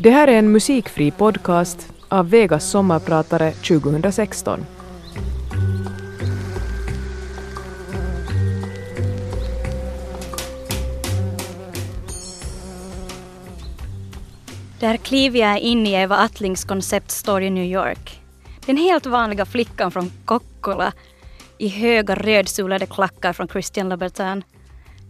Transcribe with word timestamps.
Det 0.00 0.10
här 0.10 0.28
är 0.28 0.38
en 0.38 0.52
musikfri 0.52 1.10
podcast 1.10 1.92
av 2.08 2.30
Vegas 2.30 2.70
sommarpratare 2.70 3.52
2016. 3.52 4.66
Där 14.80 14.96
kliver 14.96 15.38
jag 15.38 15.60
in 15.60 15.86
i 15.86 15.92
Eva 15.92 16.16
Attlings 16.16 16.64
konceptstory 16.64 17.46
i 17.46 17.50
New 17.50 17.64
York. 17.64 18.20
Den 18.66 18.76
helt 18.76 19.06
vanliga 19.06 19.44
flickan 19.44 19.90
från 19.90 20.10
Kokkola 20.24 20.92
i 21.58 21.68
höga 21.68 22.14
rödsulade 22.14 22.86
klackar 22.86 23.32
från 23.32 23.48
Christian 23.48 23.88
Louboutin. 23.88 24.44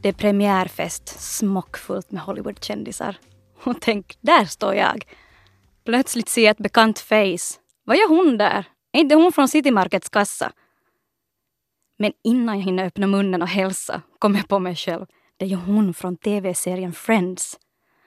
Det 0.02 0.09
är 0.09 0.12
premiärfest, 0.12 1.20
smockfullt 1.20 2.11
med 2.11 2.23
Hollywoodkändisar. 2.23 3.16
Och 3.64 3.80
tänk, 3.80 4.18
där 4.20 4.45
står 4.45 4.74
jag. 4.74 5.04
Plötsligt 5.84 6.28
ser 6.28 6.42
jag 6.42 6.51
ett 6.51 6.59
bekant 6.59 6.98
face. 6.98 7.59
Vad 7.84 7.96
gör 7.96 8.09
hon 8.09 8.38
där? 8.38 8.64
Är 8.92 9.00
inte 9.00 9.14
hon 9.14 9.33
från 9.33 9.48
City 9.48 9.70
Markets 9.70 10.09
kassa? 10.09 10.52
Men 11.98 12.12
innan 12.24 12.59
jag 12.59 12.64
hinner 12.64 12.84
öppna 12.84 13.06
munnen 13.06 13.42
och 13.42 13.48
hälsa 13.48 14.02
kommer 14.19 14.38
jag 14.38 14.48
på 14.48 14.59
mig 14.59 14.77
själv. 14.77 15.06
Det 15.36 15.45
är 15.45 15.48
ju 15.48 15.56
hon 15.56 15.95
från 15.95 16.16
tv-serien 16.16 16.92
Friends. 16.92 17.59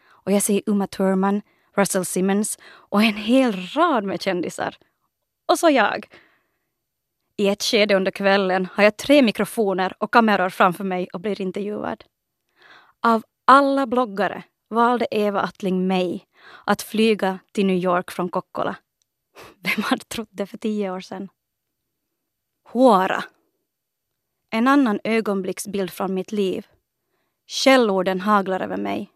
Och 0.08 0.32
jag 0.32 0.44
ser 0.44 0.62
Uma 0.66 0.88
Thurman, 0.88 1.42
Russell 1.76 2.06
Simmons 2.06 2.60
och 2.64 3.04
en 3.04 3.16
hel 3.16 3.54
rad 3.54 4.04
med 4.04 4.22
kändisar. 4.22 4.78
Och 5.46 5.60
så 5.60 5.70
jag. 5.70 6.08
I 7.38 7.48
ett 7.48 7.64
skede 7.64 7.96
under 7.96 8.12
kvällen 8.12 8.68
har 8.74 8.84
jag 8.84 8.98
tre 8.98 9.22
mikrofoner 9.22 9.94
och 9.98 10.14
kameror 10.14 10.50
framför 10.50 10.84
mig 10.84 11.08
och 11.14 11.22
blir 11.22 11.42
intervjuad. 11.42 12.04
Av 13.02 13.24
alla 13.46 13.88
bloggare 13.88 14.44
valde 14.72 15.08
Eva 15.12 15.42
Attling 15.42 15.88
mig 15.88 16.28
att 16.66 16.82
flyga 16.82 17.40
till 17.52 17.66
New 17.66 17.78
York 17.78 18.12
från 18.12 18.30
Kokkola. 18.30 18.76
Vem 19.60 19.84
hade 19.84 20.06
trott 20.06 20.30
det 20.32 20.46
för 20.46 20.58
tio 20.58 20.92
år 20.92 21.00
sedan? 21.00 21.30
Huara. 22.72 23.24
En 24.50 24.68
annan 24.68 25.00
ögonblicksbild 25.04 25.92
från 25.92 26.14
mitt 26.14 26.32
liv. 26.32 26.68
Källorden 27.48 28.22
haglar 28.22 28.60
över 28.60 28.78
mig. 28.78 29.12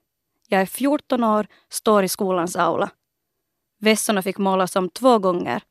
Jag 0.47 0.61
är 0.61 0.65
14 0.65 1.23
år, 1.23 1.47
står 1.69 2.03
i 2.03 2.07
skolans 2.07 2.55
aula. 2.55 2.89
Vässorna 3.79 4.21
fick 4.21 4.37
målas 4.37 4.75
om 4.75 4.89
två 4.89 5.19
gånger, 5.19 5.63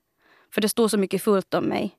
för 0.50 0.61
det 0.61 0.69
stod 0.69 0.91
så 0.91 0.98
mycket 0.98 1.22
fult 1.22 1.55
om 1.55 1.64
mig. 1.64 1.98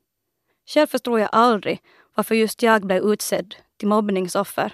Själv 0.65 0.87
förstod 0.87 1.19
jag 1.19 1.29
aldrig 1.31 1.81
varför 2.15 2.35
just 2.35 2.61
jag 2.61 2.81
blev 2.81 3.03
utsedd 3.03 3.55
till 3.77 3.87
mobbningsoffer. 3.87 4.73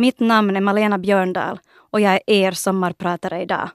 Mitt 0.00 0.20
namn 0.20 0.56
är 0.56 0.60
Malena 0.60 0.98
Björndal 0.98 1.60
och 1.74 2.00
jag 2.00 2.12
är 2.14 2.20
er 2.26 2.52
sommarpratare 2.52 3.42
idag. 3.42 3.70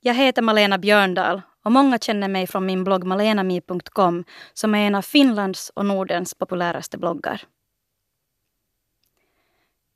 Jag 0.00 0.14
heter 0.14 0.42
Malena 0.42 0.78
Björndal 0.78 1.42
och 1.62 1.72
många 1.72 1.98
känner 1.98 2.28
mig 2.28 2.46
från 2.46 2.66
min 2.66 2.84
blogg 2.84 3.04
malenami.com 3.04 4.24
som 4.52 4.74
är 4.74 4.86
en 4.86 4.94
av 4.94 5.02
Finlands 5.02 5.70
och 5.70 5.86
Nordens 5.86 6.34
populäraste 6.34 6.98
bloggar. 6.98 7.42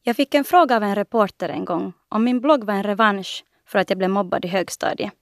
Jag 0.03 0.17
fick 0.17 0.35
en 0.35 0.45
fråga 0.45 0.77
av 0.77 0.83
en 0.83 0.95
reporter 0.95 1.49
en 1.49 1.65
gång 1.65 1.93
om 2.09 2.25
min 2.25 2.41
blogg 2.41 2.65
var 2.65 2.75
en 2.75 2.83
revansch 2.83 3.45
för 3.67 3.79
att 3.79 3.91
jag 3.91 3.99
blev 3.99 4.11
mobbad 4.11 4.45
i 4.45 4.49
högstadiet. 4.49 5.13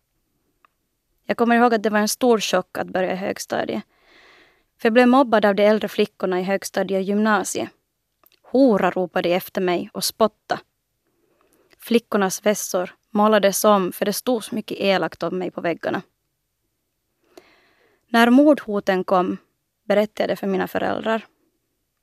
Jag 1.24 1.36
kommer 1.36 1.56
ihåg 1.56 1.74
att 1.74 1.82
det 1.82 1.90
var 1.90 1.98
en 1.98 2.08
stor 2.08 2.40
chock 2.40 2.78
att 2.78 2.88
börja 2.88 3.12
i 3.12 3.16
högstadiet. 3.16 3.82
För 4.82 4.86
jag 4.86 4.92
blev 4.92 5.08
mobbad 5.08 5.44
av 5.44 5.54
de 5.54 5.64
äldre 5.64 5.88
flickorna 5.88 6.40
i 6.40 6.42
högstadiet 6.42 6.98
och 6.98 7.02
gymnasiet. 7.02 7.70
Hora 8.42 8.90
ropade 8.90 9.28
efter 9.28 9.60
mig 9.60 9.90
och 9.92 10.04
spotta. 10.04 10.60
Flickornas 11.78 12.46
vässor 12.46 12.94
målades 13.10 13.64
om 13.64 13.92
för 13.92 14.04
det 14.04 14.12
stod 14.12 14.44
så 14.44 14.54
mycket 14.54 14.78
elakt 14.80 15.22
om 15.22 15.38
mig 15.38 15.50
på 15.50 15.60
väggarna. 15.60 16.02
När 18.08 18.30
mordhoten 18.30 19.04
kom 19.04 19.36
berättade 19.84 20.22
jag 20.22 20.28
det 20.28 20.36
för 20.36 20.46
mina 20.46 20.68
föräldrar. 20.68 21.26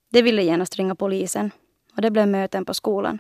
De 0.10 0.22
ville 0.22 0.44
genast 0.44 0.76
ringa 0.76 0.96
polisen 0.96 1.52
och 1.96 2.02
det 2.02 2.12
blev 2.12 2.28
möten 2.28 2.66
på 2.66 2.74
skolan. 2.74 3.20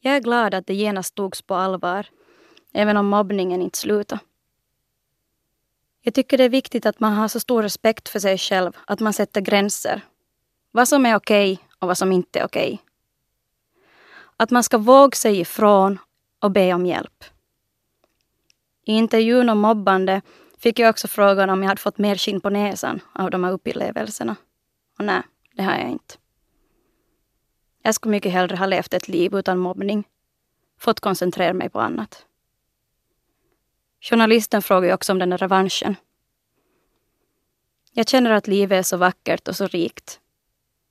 Jag 0.00 0.16
är 0.16 0.20
glad 0.20 0.54
att 0.54 0.66
det 0.66 0.74
genast 0.74 1.14
togs 1.14 1.42
på 1.42 1.54
allvar, 1.54 2.06
även 2.72 2.96
om 2.96 3.06
mobbningen 3.06 3.62
inte 3.62 3.78
slutade. 3.78 4.20
Jag 6.04 6.14
tycker 6.14 6.38
det 6.38 6.44
är 6.44 6.48
viktigt 6.48 6.86
att 6.86 7.00
man 7.00 7.12
har 7.12 7.28
så 7.28 7.40
stor 7.40 7.62
respekt 7.62 8.08
för 8.08 8.18
sig 8.18 8.38
själv 8.38 8.76
att 8.86 9.00
man 9.00 9.12
sätter 9.12 9.40
gränser. 9.40 10.00
Vad 10.70 10.88
som 10.88 11.06
är 11.06 11.16
okej 11.16 11.52
okay 11.52 11.64
och 11.78 11.88
vad 11.88 11.98
som 11.98 12.12
inte 12.12 12.38
är 12.38 12.44
okej. 12.44 12.74
Okay. 12.74 12.78
Att 14.36 14.50
man 14.50 14.62
ska 14.62 14.78
våga 14.78 15.16
sig 15.16 15.40
ifrån 15.40 15.98
och 16.40 16.50
be 16.50 16.74
om 16.74 16.86
hjälp. 16.86 17.24
I 18.84 18.92
intervjun 18.92 19.48
om 19.48 19.58
mobbande 19.58 20.22
fick 20.58 20.78
jag 20.78 20.90
också 20.90 21.08
frågan 21.08 21.50
om 21.50 21.62
jag 21.62 21.68
hade 21.68 21.80
fått 21.80 21.98
mer 21.98 22.16
skinn 22.16 22.40
på 22.40 22.50
näsan 22.50 23.00
av 23.12 23.30
de 23.30 23.44
här 23.44 23.52
upplevelserna. 23.52 24.36
Och 24.98 25.04
nej, 25.04 25.22
det 25.54 25.62
har 25.62 25.72
jag 25.72 25.90
inte. 25.90 26.14
Jag 27.82 27.94
skulle 27.94 28.10
mycket 28.10 28.32
hellre 28.32 28.56
ha 28.56 28.66
levt 28.66 28.94
ett 28.94 29.08
liv 29.08 29.34
utan 29.34 29.58
mobbning. 29.58 30.04
Fått 30.78 31.00
koncentrera 31.00 31.52
mig 31.52 31.68
på 31.68 31.80
annat. 31.80 32.26
Journalisten 34.04 34.62
frågar 34.62 34.88
ju 34.88 34.94
också 34.94 35.12
om 35.12 35.18
den 35.18 35.30
där 35.30 35.38
revanschen. 35.38 35.96
Jag 37.92 38.08
känner 38.08 38.30
att 38.30 38.46
livet 38.46 38.78
är 38.78 38.82
så 38.82 38.96
vackert 38.96 39.48
och 39.48 39.56
så 39.56 39.66
rikt. 39.66 40.20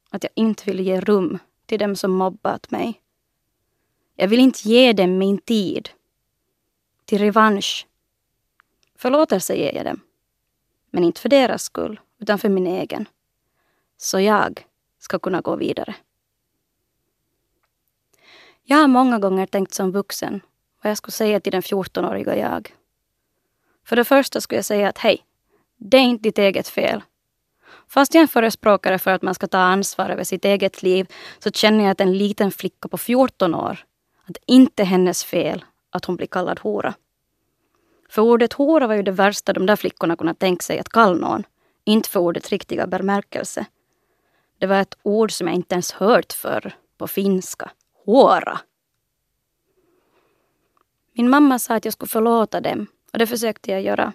Att 0.09 0.23
jag 0.23 0.31
inte 0.35 0.63
vill 0.65 0.79
ge 0.79 0.99
rum 0.99 1.39
till 1.65 1.79
dem 1.79 1.95
som 1.95 2.11
mobbat 2.11 2.71
mig. 2.71 3.01
Jag 4.15 4.27
vill 4.27 4.39
inte 4.39 4.69
ge 4.69 4.93
dem 4.93 5.17
min 5.17 5.37
tid. 5.37 5.89
Till 7.05 7.19
revansch. 7.19 7.87
Förlåtelse 8.95 9.55
ger 9.55 9.75
jag 9.75 9.85
dem. 9.85 9.99
Men 10.89 11.03
inte 11.03 11.21
för 11.21 11.29
deras 11.29 11.63
skull, 11.63 11.99
utan 12.19 12.39
för 12.39 12.49
min 12.49 12.67
egen. 12.67 13.05
Så 13.97 14.19
jag 14.19 14.65
ska 14.99 15.19
kunna 15.19 15.41
gå 15.41 15.55
vidare. 15.55 15.95
Jag 18.63 18.77
har 18.77 18.87
många 18.87 19.19
gånger 19.19 19.45
tänkt 19.45 19.73
som 19.73 19.91
vuxen 19.91 20.41
vad 20.81 20.89
jag 20.89 20.97
skulle 20.97 21.11
säga 21.11 21.39
till 21.39 21.51
den 21.51 21.61
14-åriga 21.61 22.37
jag. 22.37 22.75
För 23.91 23.95
det 23.95 24.03
första 24.03 24.41
skulle 24.41 24.57
jag 24.57 24.65
säga 24.65 24.89
att 24.89 24.97
hej, 24.97 25.25
det 25.77 25.97
är 25.97 26.01
inte 26.01 26.23
ditt 26.23 26.37
eget 26.37 26.67
fel. 26.67 27.03
Fast 27.87 28.13
jag 28.13 28.19
är 28.19 28.23
en 28.23 28.27
förespråkare 28.27 28.99
för 28.99 29.11
att 29.11 29.21
man 29.21 29.35
ska 29.35 29.47
ta 29.47 29.57
ansvar 29.57 30.09
över 30.09 30.23
sitt 30.23 30.45
eget 30.45 30.83
liv 30.83 31.07
så 31.39 31.51
känner 31.51 31.83
jag 31.83 31.91
att 31.91 32.01
en 32.01 32.17
liten 32.17 32.51
flicka 32.51 32.87
på 32.87 32.97
14 32.97 33.55
år, 33.55 33.85
att 34.25 34.33
det 34.33 34.53
inte 34.53 34.83
är 34.83 34.85
hennes 34.85 35.23
fel 35.23 35.65
att 35.89 36.05
hon 36.05 36.15
blir 36.15 36.27
kallad 36.27 36.59
hora. 36.59 36.93
För 38.09 38.21
ordet 38.21 38.53
hora 38.53 38.87
var 38.87 38.95
ju 38.95 39.03
det 39.03 39.11
värsta 39.11 39.53
de 39.53 39.65
där 39.65 39.75
flickorna 39.75 40.15
kunde 40.15 40.33
tänka 40.33 40.63
sig 40.63 40.79
att 40.79 40.89
kalla 40.89 41.27
någon. 41.27 41.43
Inte 41.83 42.09
för 42.09 42.19
ordets 42.19 42.49
riktiga 42.49 42.87
bemärkelse. 42.87 43.65
Det 44.59 44.67
var 44.67 44.75
ett 44.81 44.97
ord 45.03 45.31
som 45.31 45.47
jag 45.47 45.55
inte 45.55 45.75
ens 45.75 45.91
hört 45.91 46.33
förr 46.33 46.75
på 46.97 47.07
finska. 47.07 47.71
Hora! 48.05 48.59
Min 51.13 51.29
mamma 51.29 51.59
sa 51.59 51.75
att 51.75 51.85
jag 51.85 51.93
skulle 51.93 52.09
förlåta 52.09 52.61
dem 52.61 52.87
och 53.13 53.19
det 53.19 53.27
försökte 53.27 53.71
jag 53.71 53.81
göra. 53.81 54.13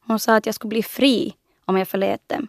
Hon 0.00 0.18
sa 0.18 0.36
att 0.36 0.46
jag 0.46 0.54
skulle 0.54 0.68
bli 0.68 0.82
fri 0.82 1.36
om 1.64 1.76
jag 1.76 1.88
förlät 1.88 2.28
dem. 2.28 2.48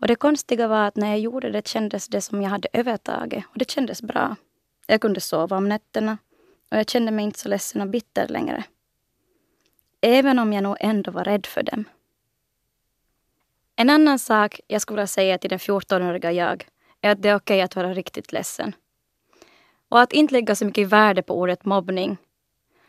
Och 0.00 0.06
det 0.06 0.14
konstiga 0.14 0.68
var 0.68 0.86
att 0.86 0.96
när 0.96 1.08
jag 1.08 1.18
gjorde 1.18 1.50
det 1.50 1.68
kändes 1.68 2.08
det 2.08 2.20
som 2.20 2.42
jag 2.42 2.50
hade 2.50 2.68
övertaget 2.72 3.44
och 3.48 3.58
det 3.58 3.70
kändes 3.70 4.02
bra. 4.02 4.36
Jag 4.86 5.00
kunde 5.00 5.20
sova 5.20 5.56
om 5.56 5.68
nätterna 5.68 6.18
och 6.70 6.76
jag 6.76 6.90
kände 6.90 7.12
mig 7.12 7.24
inte 7.24 7.38
så 7.38 7.48
ledsen 7.48 7.80
och 7.80 7.88
bitter 7.88 8.28
längre. 8.28 8.64
Även 10.00 10.38
om 10.38 10.52
jag 10.52 10.62
nog 10.62 10.76
ändå 10.80 11.10
var 11.10 11.24
rädd 11.24 11.46
för 11.46 11.62
dem. 11.62 11.84
En 13.76 13.90
annan 13.90 14.18
sak 14.18 14.60
jag 14.66 14.82
skulle 14.82 14.96
vilja 14.96 15.06
säga 15.06 15.38
till 15.38 15.50
den 15.50 15.58
14-åriga 15.58 16.32
jag 16.32 16.68
är 17.00 17.10
att 17.10 17.22
det 17.22 17.28
är 17.28 17.36
okej 17.36 17.54
okay 17.54 17.60
att 17.60 17.76
vara 17.76 17.94
riktigt 17.94 18.32
ledsen. 18.32 18.72
Och 19.88 20.00
att 20.00 20.12
inte 20.12 20.32
lägga 20.32 20.54
så 20.54 20.64
mycket 20.64 20.88
värde 20.88 21.22
på 21.22 21.38
ordet 21.38 21.64
mobbning. 21.64 22.16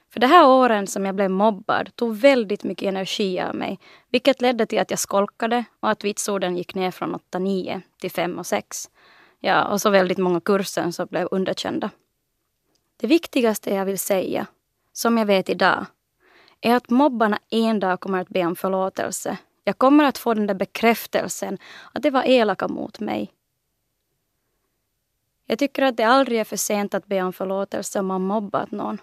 För 0.09 0.19
de 0.19 0.27
här 0.27 0.48
åren 0.48 0.88
som 0.88 1.06
jag 1.06 1.15
blev 1.15 1.31
mobbad 1.31 1.95
tog 1.95 2.15
väldigt 2.15 2.63
mycket 2.63 2.88
energi 2.88 3.39
av 3.39 3.56
mig, 3.56 3.80
vilket 4.09 4.42
ledde 4.42 4.65
till 4.65 4.80
att 4.80 4.89
jag 4.89 5.00
skolkade 5.00 5.65
och 5.80 5.89
att 5.89 6.04
vitsorden 6.04 6.57
gick 6.57 6.75
ner 6.75 6.92
från 6.92 7.15
8-9 7.15 7.81
till 8.01 8.12
5 8.12 8.39
och 8.39 8.45
6. 8.45 8.89
Ja, 9.39 9.68
och 9.68 9.81
så 9.81 9.89
väldigt 9.89 10.18
många 10.18 10.42
kurser 10.42 10.92
som 10.92 11.07
blev 11.07 11.27
underkända. 11.31 11.89
Det 12.98 13.07
viktigaste 13.07 13.74
jag 13.74 13.86
vill 13.86 14.00
säga, 14.00 14.48
som 14.94 15.18
jag 15.18 15.25
vet 15.25 15.50
idag, 15.50 15.86
är 16.62 16.75
att 16.75 16.89
mobbarna 16.89 17.39
en 17.50 17.80
dag 17.80 18.00
kommer 18.00 18.21
att 18.21 18.30
be 18.30 18.45
om 18.45 18.56
förlåtelse. 18.56 19.38
Jag 19.63 19.77
kommer 19.77 20.03
att 20.03 20.18
få 20.18 20.33
den 20.33 20.48
där 20.48 20.53
bekräftelsen 20.53 21.57
att 21.94 22.03
det 22.03 22.10
var 22.10 22.24
elaka 22.24 22.68
mot 22.68 23.00
mig. 23.00 23.33
Jag 25.45 25.60
tycker 25.60 25.83
att 25.83 25.98
det 25.98 26.03
aldrig 26.03 26.39
är 26.39 26.44
för 26.44 26.57
sent 26.57 26.94
att 26.94 27.06
be 27.06 27.21
om 27.21 27.33
förlåtelse 27.33 28.00
om 28.00 28.06
man 28.06 28.21
mobbat 28.21 28.71
någon. 28.71 28.98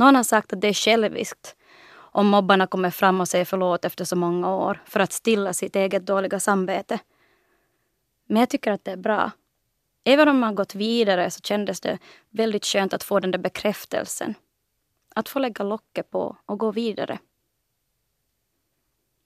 Någon 0.00 0.14
har 0.14 0.22
sagt 0.22 0.52
att 0.52 0.60
det 0.60 0.68
är 0.68 0.72
själviskt 0.72 1.56
om 1.92 2.26
mobbarna 2.26 2.66
kommer 2.66 2.90
fram 2.90 3.20
och 3.20 3.28
säger 3.28 3.44
förlåt 3.44 3.84
efter 3.84 4.04
så 4.04 4.16
många 4.16 4.54
år 4.54 4.82
för 4.86 5.00
att 5.00 5.12
stilla 5.12 5.52
sitt 5.52 5.76
eget 5.76 6.06
dåliga 6.06 6.40
samvete. 6.40 6.98
Men 8.26 8.40
jag 8.40 8.50
tycker 8.50 8.72
att 8.72 8.84
det 8.84 8.90
är 8.90 8.96
bra. 8.96 9.30
Även 10.04 10.28
om 10.28 10.38
man 10.38 10.54
gått 10.54 10.74
vidare 10.74 11.30
så 11.30 11.40
kändes 11.40 11.80
det 11.80 11.98
väldigt 12.30 12.64
skönt 12.64 12.94
att 12.94 13.02
få 13.02 13.20
den 13.20 13.30
där 13.30 13.38
bekräftelsen. 13.38 14.34
Att 15.14 15.28
få 15.28 15.38
lägga 15.38 15.64
locket 15.64 16.10
på 16.10 16.36
och 16.46 16.58
gå 16.58 16.70
vidare. 16.70 17.18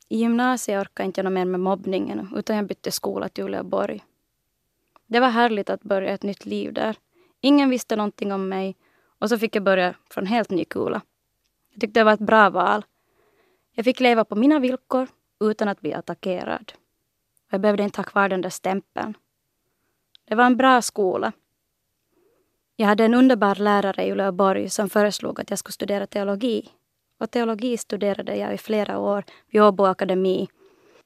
I 0.08 0.18
gymnasiet 0.18 0.80
orkade 0.80 1.06
inte 1.06 1.20
jag 1.20 1.32
mer 1.32 1.44
med 1.44 1.60
mobbningen 1.60 2.28
utan 2.36 2.56
jag 2.56 2.66
bytte 2.66 2.90
skola 2.90 3.28
till 3.28 3.44
Uleåborg. 3.44 4.04
Det 5.06 5.20
var 5.20 5.28
härligt 5.28 5.70
att 5.70 5.82
börja 5.82 6.14
ett 6.14 6.22
nytt 6.22 6.46
liv 6.46 6.72
där. 6.72 6.96
Ingen 7.40 7.70
visste 7.70 7.96
någonting 7.96 8.32
om 8.32 8.48
mig 8.48 8.76
och 9.24 9.30
så 9.30 9.38
fick 9.38 9.56
jag 9.56 9.62
börja 9.62 9.94
från 10.10 10.26
helt 10.26 10.50
ny 10.50 10.64
kula. 10.64 11.02
Jag 11.70 11.80
tyckte 11.80 12.00
det 12.00 12.04
var 12.04 12.12
ett 12.12 12.20
bra 12.20 12.50
val. 12.50 12.84
Jag 13.72 13.84
fick 13.84 14.00
leva 14.00 14.24
på 14.24 14.36
mina 14.36 14.58
villkor 14.58 15.08
utan 15.40 15.68
att 15.68 15.80
bli 15.80 15.94
attackerad. 15.94 16.72
Jag 17.50 17.60
behövde 17.60 17.82
inte 17.82 17.98
ha 17.98 18.04
kvar 18.04 18.28
den 18.28 18.40
där 18.40 18.50
stämpeln. 18.50 19.14
Det 20.28 20.34
var 20.34 20.44
en 20.44 20.56
bra 20.56 20.82
skola. 20.82 21.32
Jag 22.76 22.86
hade 22.86 23.04
en 23.04 23.14
underbar 23.14 23.54
lärare 23.54 24.04
i 24.04 24.12
Uleåborg 24.12 24.70
som 24.70 24.90
föreslog 24.90 25.40
att 25.40 25.50
jag 25.50 25.58
skulle 25.58 25.72
studera 25.72 26.06
teologi. 26.06 26.68
Och 27.18 27.30
teologi 27.30 27.76
studerade 27.76 28.36
jag 28.36 28.54
i 28.54 28.58
flera 28.58 28.98
år 28.98 29.24
vid 29.50 29.62
Åbo 29.62 29.84
Akademi. 29.84 30.48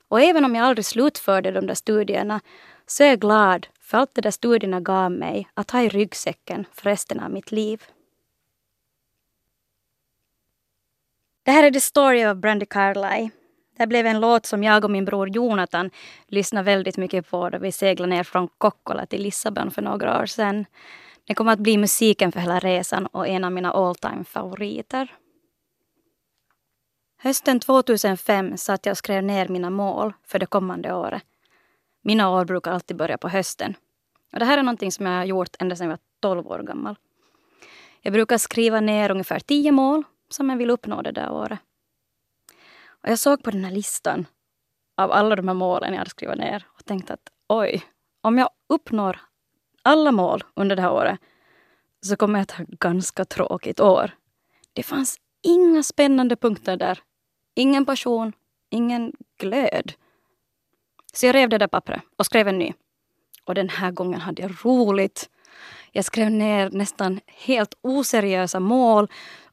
Och 0.08 0.20
även 0.20 0.44
om 0.44 0.54
jag 0.54 0.66
aldrig 0.66 0.84
slutförde 0.84 1.50
de 1.50 1.66
där 1.66 1.74
studierna 1.74 2.40
så 2.86 3.02
är 3.02 3.08
jag 3.08 3.20
glad 3.20 3.66
för 3.80 3.98
allt 3.98 4.14
det 4.14 4.20
där 4.20 4.30
studierna 4.30 4.80
gav 4.80 5.12
mig 5.12 5.48
att 5.54 5.70
ha 5.70 5.82
i 5.82 5.88
ryggsäcken 5.88 6.64
för 6.72 6.82
resten 6.84 7.20
av 7.20 7.30
mitt 7.30 7.52
liv. 7.52 7.82
Det 11.48 11.52
här 11.52 11.64
är 11.64 11.70
The 11.70 11.80
Story 11.80 12.26
of 12.26 12.36
Brandy 12.36 12.66
Carlyle. 12.66 13.30
Det 13.76 13.86
blev 13.86 14.06
en 14.06 14.20
låt 14.20 14.46
som 14.46 14.64
jag 14.64 14.84
och 14.84 14.90
min 14.90 15.04
bror 15.04 15.28
Jonathan 15.28 15.90
lyssnade 16.26 16.64
väldigt 16.64 16.96
mycket 16.96 17.30
på 17.30 17.50
då 17.50 17.58
vi 17.58 17.72
seglade 17.72 18.10
ner 18.10 18.24
från 18.24 18.48
Kokkola 18.48 19.06
till 19.06 19.22
Lissabon 19.22 19.70
för 19.70 19.82
några 19.82 20.20
år 20.22 20.26
sedan. 20.26 20.66
Det 21.26 21.34
kommer 21.34 21.52
att 21.52 21.58
bli 21.58 21.76
musiken 21.76 22.32
för 22.32 22.40
hela 22.40 22.58
resan 22.58 23.06
och 23.06 23.28
en 23.28 23.44
av 23.44 23.52
mina 23.52 23.70
all 23.70 23.94
time 23.94 24.24
favoriter. 24.24 25.14
Hösten 27.22 27.60
2005 27.60 28.56
satt 28.56 28.86
jag 28.86 28.92
och 28.92 28.98
skrev 28.98 29.24
ner 29.24 29.48
mina 29.48 29.70
mål 29.70 30.12
för 30.26 30.38
det 30.38 30.46
kommande 30.46 30.94
året. 30.94 31.22
Mina 32.02 32.30
år 32.30 32.44
brukar 32.44 32.72
alltid 32.72 32.96
börja 32.96 33.18
på 33.18 33.28
hösten. 33.28 33.74
Och 34.32 34.38
det 34.38 34.44
här 34.44 34.58
är 34.58 34.62
någonting 34.62 34.92
som 34.92 35.06
jag 35.06 35.12
har 35.12 35.24
gjort 35.24 35.56
ända 35.58 35.76
sedan 35.76 35.86
jag 35.86 35.92
var 35.92 36.34
12 36.34 36.46
år 36.46 36.58
gammal. 36.58 36.96
Jag 38.00 38.12
brukar 38.12 38.38
skriva 38.38 38.80
ner 38.80 39.10
ungefär 39.10 39.40
10 39.40 39.72
mål 39.72 40.04
som 40.28 40.50
jag 40.50 40.56
vill 40.56 40.70
uppnå 40.70 41.02
det 41.02 41.12
där 41.12 41.30
året. 41.30 41.58
Och 42.86 43.08
jag 43.08 43.18
såg 43.18 43.42
på 43.42 43.50
den 43.50 43.64
här 43.64 43.72
listan 43.72 44.26
av 44.96 45.12
alla 45.12 45.36
de 45.36 45.48
här 45.48 45.54
målen 45.54 45.92
jag 45.92 45.98
hade 45.98 46.10
skrivit 46.10 46.38
ner 46.38 46.66
och 46.68 46.84
tänkte 46.84 47.12
att 47.12 47.30
oj, 47.48 47.84
om 48.20 48.38
jag 48.38 48.50
uppnår 48.68 49.20
alla 49.82 50.12
mål 50.12 50.44
under 50.54 50.76
det 50.76 50.82
här 50.82 50.92
året 50.92 51.20
så 52.00 52.16
kommer 52.16 52.38
jag 52.38 52.42
att 52.42 52.50
ha 52.50 52.64
ett 52.64 52.68
ganska 52.68 53.24
tråkigt 53.24 53.80
år. 53.80 54.10
Det 54.72 54.82
fanns 54.82 55.20
inga 55.42 55.82
spännande 55.82 56.36
punkter 56.36 56.76
där. 56.76 56.98
Ingen 57.54 57.86
passion, 57.86 58.32
ingen 58.70 59.12
glöd. 59.38 59.92
Så 61.12 61.26
jag 61.26 61.34
rev 61.34 61.48
det 61.48 61.58
där 61.58 61.66
pappret 61.66 62.02
och 62.16 62.26
skrev 62.26 62.48
en 62.48 62.58
ny. 62.58 62.72
Och 63.44 63.54
den 63.54 63.68
här 63.68 63.90
gången 63.90 64.20
hade 64.20 64.42
jag 64.42 64.56
roligt. 64.64 65.30
Jag 65.92 66.04
skrev 66.04 66.30
ner 66.30 66.70
nästan 66.70 67.20
helt 67.26 67.74
oseriösa 67.80 68.60
mål 68.60 69.08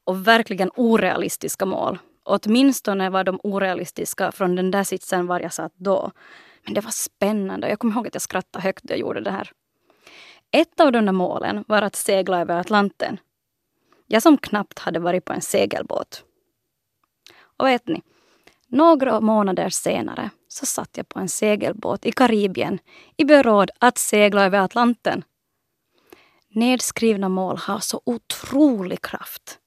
och 0.05 0.27
verkligen 0.27 0.71
orealistiska 0.75 1.65
mål. 1.65 1.97
Åtminstone 2.23 3.09
var 3.09 3.23
de 3.23 3.39
orealistiska 3.43 4.31
från 4.31 4.55
den 4.55 4.71
där 4.71 4.83
sitsen 4.83 5.27
var 5.27 5.39
jag 5.39 5.53
satt 5.53 5.73
då. 5.75 6.11
Men 6.65 6.73
det 6.73 6.81
var 6.81 6.91
spännande. 6.91 7.69
Jag 7.69 7.79
kommer 7.79 7.95
ihåg 7.95 8.07
att 8.07 8.15
jag 8.15 8.21
skrattade 8.21 8.63
högt 8.63 8.83
när 8.83 8.91
jag 8.91 8.99
gjorde 8.99 9.21
det 9.21 9.31
här. 9.31 9.51
Ett 10.51 10.79
av 10.79 10.91
de 10.91 11.05
där 11.05 11.11
målen 11.11 11.63
var 11.67 11.81
att 11.81 11.95
segla 11.95 12.41
över 12.41 12.59
Atlanten. 12.59 13.19
Jag 14.07 14.21
som 14.21 14.37
knappt 14.37 14.79
hade 14.79 14.99
varit 14.99 15.25
på 15.25 15.33
en 15.33 15.41
segelbåt. 15.41 16.23
Och 17.57 17.67
vet 17.67 17.87
ni, 17.87 18.01
några 18.67 19.21
månader 19.21 19.69
senare 19.69 20.29
så 20.47 20.65
satt 20.65 20.97
jag 20.97 21.09
på 21.09 21.19
en 21.19 21.29
segelbåt 21.29 22.05
i 22.05 22.11
Karibien 22.11 22.79
i 23.17 23.25
beråd 23.25 23.71
att 23.79 23.97
segla 23.97 24.45
över 24.45 24.59
Atlanten. 24.59 25.23
Nedskrivna 26.49 27.29
mål 27.29 27.57
har 27.57 27.79
så 27.79 28.01
otrolig 28.05 29.01
kraft. 29.01 29.59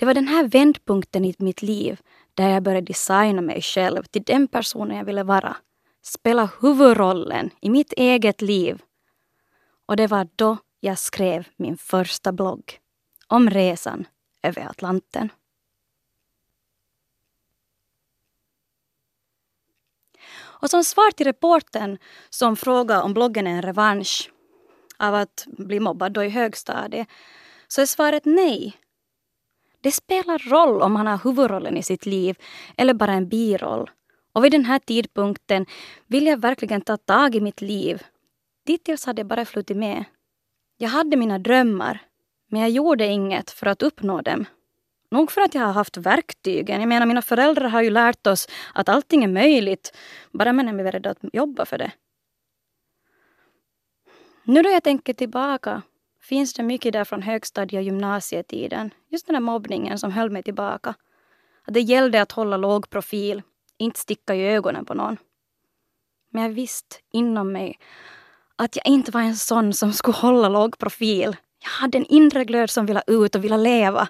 Det 0.00 0.06
var 0.06 0.14
den 0.14 0.28
här 0.28 0.48
vändpunkten 0.48 1.24
i 1.24 1.34
mitt 1.38 1.62
liv 1.62 2.00
där 2.34 2.48
jag 2.48 2.62
började 2.62 2.86
designa 2.86 3.40
mig 3.42 3.62
själv 3.62 4.02
till 4.02 4.22
den 4.22 4.48
personen 4.48 4.96
jag 4.96 5.04
ville 5.04 5.22
vara. 5.22 5.56
Spela 6.02 6.50
huvudrollen 6.60 7.50
i 7.60 7.70
mitt 7.70 7.92
eget 7.92 8.42
liv. 8.42 8.82
Och 9.86 9.96
det 9.96 10.06
var 10.06 10.28
då 10.36 10.56
jag 10.80 10.98
skrev 10.98 11.48
min 11.56 11.76
första 11.76 12.32
blogg 12.32 12.78
om 13.26 13.50
resan 13.50 14.06
över 14.42 14.66
Atlanten. 14.66 15.32
Och 20.36 20.70
som 20.70 20.84
svar 20.84 21.10
till 21.10 21.26
reporten 21.26 21.98
som 22.30 22.56
frågade 22.56 23.02
om 23.02 23.14
bloggen 23.14 23.46
är 23.46 23.50
en 23.50 23.62
revansch 23.62 24.30
av 24.98 25.14
att 25.14 25.46
bli 25.46 25.80
mobbad 25.80 26.12
då 26.12 26.24
i 26.24 26.28
högstadiet 26.28 27.08
så 27.68 27.80
är 27.80 27.86
svaret 27.86 28.24
nej. 28.24 28.76
Det 29.80 29.92
spelar 29.92 30.38
roll 30.38 30.82
om 30.82 30.92
man 30.92 31.06
har 31.06 31.18
huvudrollen 31.24 31.76
i 31.76 31.82
sitt 31.82 32.06
liv 32.06 32.36
eller 32.76 32.94
bara 32.94 33.12
en 33.12 33.28
biroll. 33.28 33.90
Och 34.32 34.44
vid 34.44 34.52
den 34.52 34.64
här 34.64 34.78
tidpunkten 34.78 35.66
vill 36.06 36.26
jag 36.26 36.40
verkligen 36.40 36.80
ta 36.80 36.96
tag 36.96 37.34
i 37.34 37.40
mitt 37.40 37.60
liv. 37.60 38.02
Dittills 38.66 39.06
hade 39.06 39.20
jag 39.20 39.26
bara 39.26 39.44
flutit 39.44 39.76
med. 39.76 40.04
Jag 40.76 40.88
hade 40.88 41.16
mina 41.16 41.38
drömmar, 41.38 41.98
men 42.48 42.60
jag 42.60 42.70
gjorde 42.70 43.06
inget 43.06 43.50
för 43.50 43.66
att 43.66 43.82
uppnå 43.82 44.20
dem. 44.20 44.44
Nog 45.10 45.30
för 45.30 45.40
att 45.40 45.54
jag 45.54 45.62
har 45.62 45.72
haft 45.72 45.96
verktygen. 45.96 46.80
Jag 46.80 46.88
menar, 46.88 47.06
mina 47.06 47.22
föräldrar 47.22 47.68
har 47.68 47.82
ju 47.82 47.90
lärt 47.90 48.26
oss 48.26 48.48
att 48.74 48.88
allting 48.88 49.24
är 49.24 49.28
möjligt, 49.28 49.96
bara 50.32 50.52
man 50.52 50.68
är 50.68 50.84
beredd 50.84 51.06
att 51.06 51.18
jobba 51.32 51.64
för 51.64 51.78
det. 51.78 51.92
Nu 54.44 54.62
då 54.62 54.70
jag 54.70 54.82
tänker 54.82 55.12
tillbaka 55.12 55.82
finns 56.22 56.52
det 56.52 56.62
mycket 56.62 56.92
där 56.92 57.04
från 57.04 57.22
högstadie 57.22 57.78
och 57.78 57.84
gymnasietiden. 57.84 58.90
Just 59.08 59.26
den 59.26 59.34
där 59.34 59.40
mobbningen 59.40 59.98
som 59.98 60.12
höll 60.12 60.30
mig 60.30 60.42
tillbaka. 60.42 60.94
Att 61.64 61.74
det 61.74 61.80
gällde 61.80 62.22
att 62.22 62.32
hålla 62.32 62.56
låg 62.56 62.90
profil, 62.90 63.42
inte 63.78 64.00
sticka 64.00 64.34
i 64.34 64.46
ögonen 64.46 64.84
på 64.84 64.94
någon. 64.94 65.16
Men 66.30 66.42
jag 66.42 66.50
visste 66.50 66.96
inom 67.12 67.52
mig 67.52 67.78
att 68.56 68.76
jag 68.76 68.86
inte 68.86 69.10
var 69.10 69.20
en 69.20 69.36
sån 69.36 69.72
som 69.72 69.92
skulle 69.92 70.16
hålla 70.16 70.48
låg 70.48 70.78
profil. 70.78 71.36
Jag 71.62 71.70
hade 71.70 71.98
en 71.98 72.06
inre 72.06 72.44
glöd 72.44 72.70
som 72.70 72.86
ville 72.86 73.02
ut 73.06 73.34
och 73.34 73.44
ville 73.44 73.56
leva. 73.56 74.08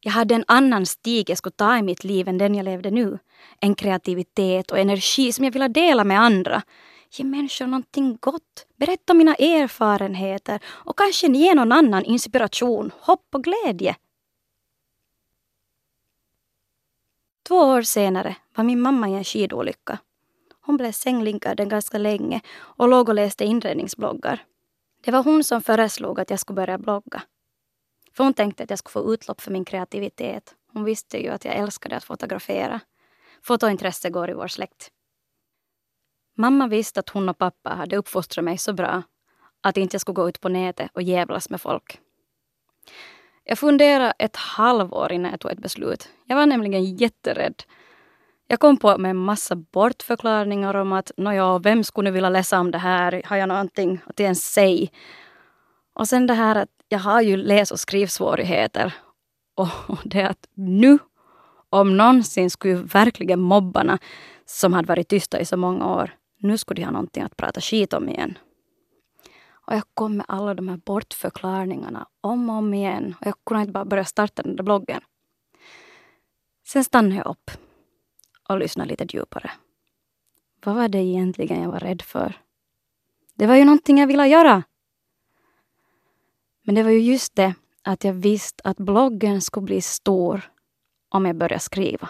Jag 0.00 0.12
hade 0.12 0.34
en 0.34 0.44
annan 0.48 0.86
stig 0.86 1.30
jag 1.30 1.38
skulle 1.38 1.52
ta 1.52 1.78
i 1.78 1.82
mitt 1.82 2.04
liv 2.04 2.28
än 2.28 2.38
den 2.38 2.54
jag 2.54 2.64
levde 2.64 2.90
nu. 2.90 3.18
En 3.60 3.74
kreativitet 3.74 4.70
och 4.70 4.78
energi 4.78 5.32
som 5.32 5.44
jag 5.44 5.52
ville 5.52 5.68
dela 5.68 6.04
med 6.04 6.20
andra. 6.20 6.62
Ge 7.14 7.24
människor 7.24 7.66
någonting 7.66 8.18
gott. 8.20 8.66
Berätta 8.76 9.12
om 9.12 9.18
mina 9.18 9.34
erfarenheter 9.34 10.60
och 10.66 10.98
kanske 10.98 11.26
ge 11.26 11.54
någon 11.54 11.72
annan 11.72 12.04
inspiration, 12.04 12.90
hopp 13.00 13.26
och 13.34 13.44
glädje. 13.44 13.96
Två 17.48 17.56
år 17.56 17.82
senare 17.82 18.36
var 18.54 18.64
min 18.64 18.80
mamma 18.80 19.08
i 19.08 19.14
en 19.14 19.24
skidolycka. 19.24 19.98
Hon 20.60 20.76
blev 20.76 20.92
sänglinkad 20.92 21.70
ganska 21.70 21.98
länge 21.98 22.40
och 22.58 22.88
låg 22.88 23.08
och 23.08 23.14
läste 23.14 23.44
inredningsbloggar. 23.44 24.44
Det 25.04 25.10
var 25.10 25.22
hon 25.22 25.44
som 25.44 25.62
föreslog 25.62 26.20
att 26.20 26.30
jag 26.30 26.40
skulle 26.40 26.54
börja 26.54 26.78
blogga. 26.78 27.22
För 28.12 28.24
hon 28.24 28.34
tänkte 28.34 28.62
att 28.62 28.70
jag 28.70 28.78
skulle 28.78 28.92
få 28.92 29.14
utlopp 29.14 29.40
för 29.40 29.50
min 29.50 29.64
kreativitet. 29.64 30.54
Hon 30.72 30.84
visste 30.84 31.22
ju 31.22 31.28
att 31.28 31.44
jag 31.44 31.54
älskade 31.54 31.96
att 31.96 32.04
fotografera. 32.04 32.80
Fotointresse 33.42 34.10
går 34.10 34.30
i 34.30 34.34
vår 34.34 34.48
släkt. 34.48 34.90
Mamma 36.34 36.66
visste 36.68 37.00
att 37.00 37.08
hon 37.08 37.28
och 37.28 37.38
pappa 37.38 37.70
hade 37.70 37.96
uppfostrat 37.96 38.44
mig 38.44 38.58
så 38.58 38.72
bra 38.72 39.02
att 39.60 39.76
inte 39.76 39.94
jag 39.94 40.00
skulle 40.00 40.14
gå 40.14 40.28
ut 40.28 40.40
på 40.40 40.48
nätet 40.48 40.90
och 40.94 41.02
jävlas 41.02 41.50
med 41.50 41.60
folk. 41.60 42.00
Jag 43.44 43.58
funderade 43.58 44.12
ett 44.18 44.36
halvår 44.36 45.12
innan 45.12 45.30
jag 45.30 45.40
tog 45.40 45.50
ett 45.50 45.58
beslut. 45.58 46.08
Jag 46.24 46.36
var 46.36 46.46
nämligen 46.46 46.96
jätterädd. 46.96 47.62
Jag 48.46 48.60
kom 48.60 48.76
på 48.76 48.98
med 48.98 49.10
en 49.10 49.16
massa 49.16 49.56
bortförklaringar 49.56 50.74
om 50.74 50.92
att 50.92 51.12
nåja, 51.16 51.58
vem 51.58 51.84
skulle 51.84 52.10
nu 52.10 52.14
vilja 52.14 52.28
läsa 52.28 52.60
om 52.60 52.70
det 52.70 52.78
här? 52.78 53.22
Har 53.24 53.36
jag 53.36 53.48
någonting 53.48 54.00
att 54.06 54.20
ens 54.20 54.52
säga? 54.52 54.88
Och 55.94 56.08
sen 56.08 56.26
det 56.26 56.34
här 56.34 56.56
att 56.56 56.68
jag 56.88 56.98
har 56.98 57.20
ju 57.20 57.36
läs 57.36 57.70
och 57.70 57.80
skrivsvårigheter. 57.80 58.94
Och 59.54 59.98
det 60.04 60.22
att 60.22 60.48
nu, 60.54 60.98
om 61.70 61.96
någonsin, 61.96 62.50
skulle 62.50 62.74
ju 62.74 62.82
verkligen 62.82 63.40
mobbarna 63.40 63.98
som 64.46 64.72
hade 64.72 64.88
varit 64.88 65.08
tysta 65.08 65.40
i 65.40 65.44
så 65.44 65.56
många 65.56 65.86
år, 65.86 66.10
nu 66.42 66.58
skulle 66.58 66.80
de 66.80 66.84
ha 66.84 66.92
någonting 66.92 67.22
att 67.22 67.36
prata 67.36 67.60
skit 67.60 67.92
om 67.92 68.08
igen. 68.08 68.38
Och 69.50 69.74
jag 69.74 69.82
kom 69.94 70.16
med 70.16 70.26
alla 70.28 70.54
de 70.54 70.68
här 70.68 70.76
bortförklaringarna 70.76 72.08
om 72.20 72.50
och 72.50 72.56
om 72.56 72.74
igen. 72.74 73.14
Och 73.20 73.26
jag 73.26 73.34
kunde 73.46 73.60
inte 73.60 73.72
bara 73.72 73.84
börja 73.84 74.04
starta 74.04 74.42
den 74.42 74.56
där 74.56 74.64
bloggen. 74.64 75.00
Sen 76.66 76.84
stannade 76.84 77.14
jag 77.14 77.26
upp 77.26 77.50
och 78.48 78.58
lyssnade 78.58 78.90
lite 78.90 79.06
djupare. 79.16 79.50
Vad 80.64 80.74
var 80.74 80.88
det 80.88 80.98
egentligen 80.98 81.62
jag 81.62 81.70
var 81.70 81.80
rädd 81.80 82.02
för? 82.02 82.40
Det 83.34 83.46
var 83.46 83.54
ju 83.54 83.64
någonting 83.64 83.98
jag 83.98 84.06
ville 84.06 84.26
göra. 84.26 84.62
Men 86.62 86.74
det 86.74 86.82
var 86.82 86.90
ju 86.90 87.00
just 87.00 87.34
det 87.34 87.54
att 87.82 88.04
jag 88.04 88.12
visste 88.12 88.62
att 88.64 88.76
bloggen 88.76 89.40
skulle 89.40 89.64
bli 89.64 89.80
stor 89.80 90.52
om 91.08 91.26
jag 91.26 91.36
började 91.36 91.60
skriva. 91.60 92.08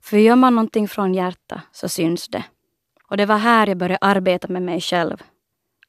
För 0.00 0.16
gör 0.16 0.36
man 0.36 0.54
någonting 0.54 0.88
från 0.88 1.14
hjärta 1.14 1.62
så 1.72 1.88
syns 1.88 2.28
det. 2.28 2.44
Och 3.10 3.16
det 3.16 3.26
var 3.26 3.38
här 3.38 3.66
jag 3.66 3.76
började 3.78 3.98
arbeta 4.00 4.48
med 4.48 4.62
mig 4.62 4.80
själv. 4.80 5.22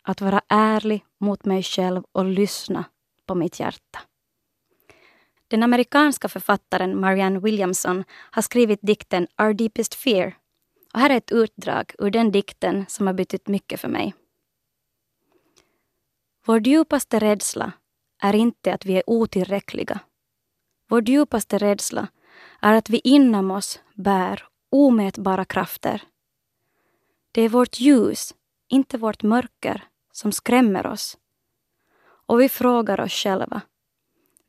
Att 0.02 0.22
vara 0.22 0.42
ärlig 0.48 1.06
mot 1.20 1.46
mig 1.46 1.64
själv 1.64 2.04
och 2.12 2.26
lyssna 2.26 2.84
på 3.26 3.36
mitt 3.36 3.60
hjärta. 3.60 4.00
Den 5.48 5.64
amerikanska 5.64 6.30
författaren 6.30 7.00
Marianne 7.00 7.40
Williamson 7.40 8.04
har 8.10 8.42
skrivit 8.42 8.80
dikten 8.82 9.28
Our 9.42 9.54
Deepest 9.54 9.94
Fear. 9.96 10.36
Och 10.94 11.00
här 11.00 11.10
är 11.10 11.18
ett 11.18 11.32
utdrag 11.32 11.94
ur 12.00 12.10
den 12.10 12.32
dikten 12.32 12.86
som 12.88 13.08
har 13.08 13.14
betytt 13.14 13.48
mycket 13.48 13.80
för 13.80 13.88
mig. 13.88 14.14
Vår 16.46 16.68
djupaste 16.68 17.20
rädsla 17.20 17.72
är 18.22 18.36
inte 18.36 18.74
att 18.74 18.86
vi 18.86 18.94
är 18.98 19.04
otillräckliga. 19.08 20.00
Vår 20.90 21.10
djupaste 21.10 21.58
rädsla 21.58 22.08
är 22.62 22.74
att 22.74 22.90
vi 22.90 23.02
inom 23.04 23.52
oss 23.52 23.80
bär 23.94 24.44
omätbara 24.70 25.46
krafter. 25.46 26.04
Det 27.32 27.42
är 27.42 27.50
vårt 27.50 27.80
ljus, 27.80 28.36
inte 28.68 28.98
vårt 28.98 29.24
mörker, 29.24 29.84
som 30.12 30.32
skrämmer 30.32 30.88
oss. 30.88 31.18
Och 32.02 32.42
vi 32.42 32.50
frågar 32.50 33.02
oss 33.02 33.12
själva. 33.12 33.62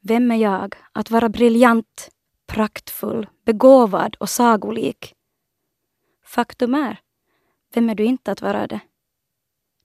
Vem 0.00 0.30
är 0.30 0.36
jag 0.36 0.76
att 0.92 1.10
vara 1.10 1.28
briljant, 1.28 2.10
praktfull, 2.46 3.28
begåvad 3.44 4.16
och 4.20 4.30
sagolik? 4.30 5.14
Faktum 6.24 6.74
är, 6.74 7.00
vem 7.74 7.90
är 7.90 7.94
du 7.94 8.04
inte 8.04 8.32
att 8.32 8.42
vara 8.42 8.66
det? 8.66 8.80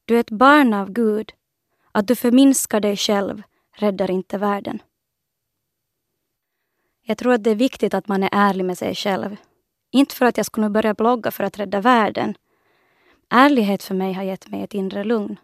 Du 0.06 0.16
är 0.16 0.20
ett 0.20 0.32
barn 0.32 0.74
av 0.74 0.92
Gud. 0.92 1.34
Att 1.92 2.08
du 2.08 2.16
förminskar 2.16 2.80
dig 2.80 2.98
själv 2.98 3.44
räddar 3.72 4.12
inte 4.12 4.38
världen. 4.38 4.82
Jag 7.02 7.18
tror 7.18 7.34
att 7.34 7.44
det 7.44 7.52
är 7.52 7.56
viktigt 7.56 7.94
att 7.94 8.08
man 8.08 8.24
är 8.24 8.30
ärlig 8.32 8.66
med 8.66 8.78
sig 8.78 8.96
själv. 8.96 9.36
Inte 9.92 10.16
för 10.16 10.26
att 10.26 10.38
jag 10.38 10.46
skulle 10.46 10.70
börja 10.70 10.94
blogga 10.94 11.32
för 11.32 11.44
att 11.44 11.60
rädda 11.60 11.82
världen. 11.82 12.38
Ärlighet 13.30 13.84
för 13.84 13.96
mig 13.96 14.14
har 14.14 14.24
gett 14.24 14.48
mig 14.48 14.64
ett 14.64 14.74
inre 14.74 15.04
lugn. 15.04 15.40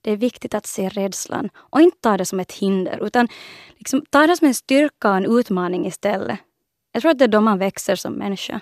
Det 0.00 0.10
är 0.10 0.16
viktigt 0.16 0.54
att 0.54 0.66
se 0.66 0.88
rädslan 0.88 1.50
och 1.56 1.80
inte 1.80 1.98
ta 2.00 2.16
det 2.16 2.26
som 2.26 2.40
ett 2.40 2.52
hinder 2.52 3.06
utan 3.06 3.28
liksom 3.76 4.04
ta 4.10 4.26
det 4.26 4.36
som 4.36 4.46
en 4.46 4.54
styrka 4.54 5.10
och 5.10 5.16
en 5.16 5.38
utmaning 5.38 5.86
istället. 5.86 6.38
Jag 6.92 7.02
tror 7.02 7.10
att 7.10 7.18
det 7.18 7.24
är 7.24 7.28
då 7.28 7.40
man 7.40 7.58
växer 7.58 7.96
som 7.96 8.12
människa. 8.12 8.60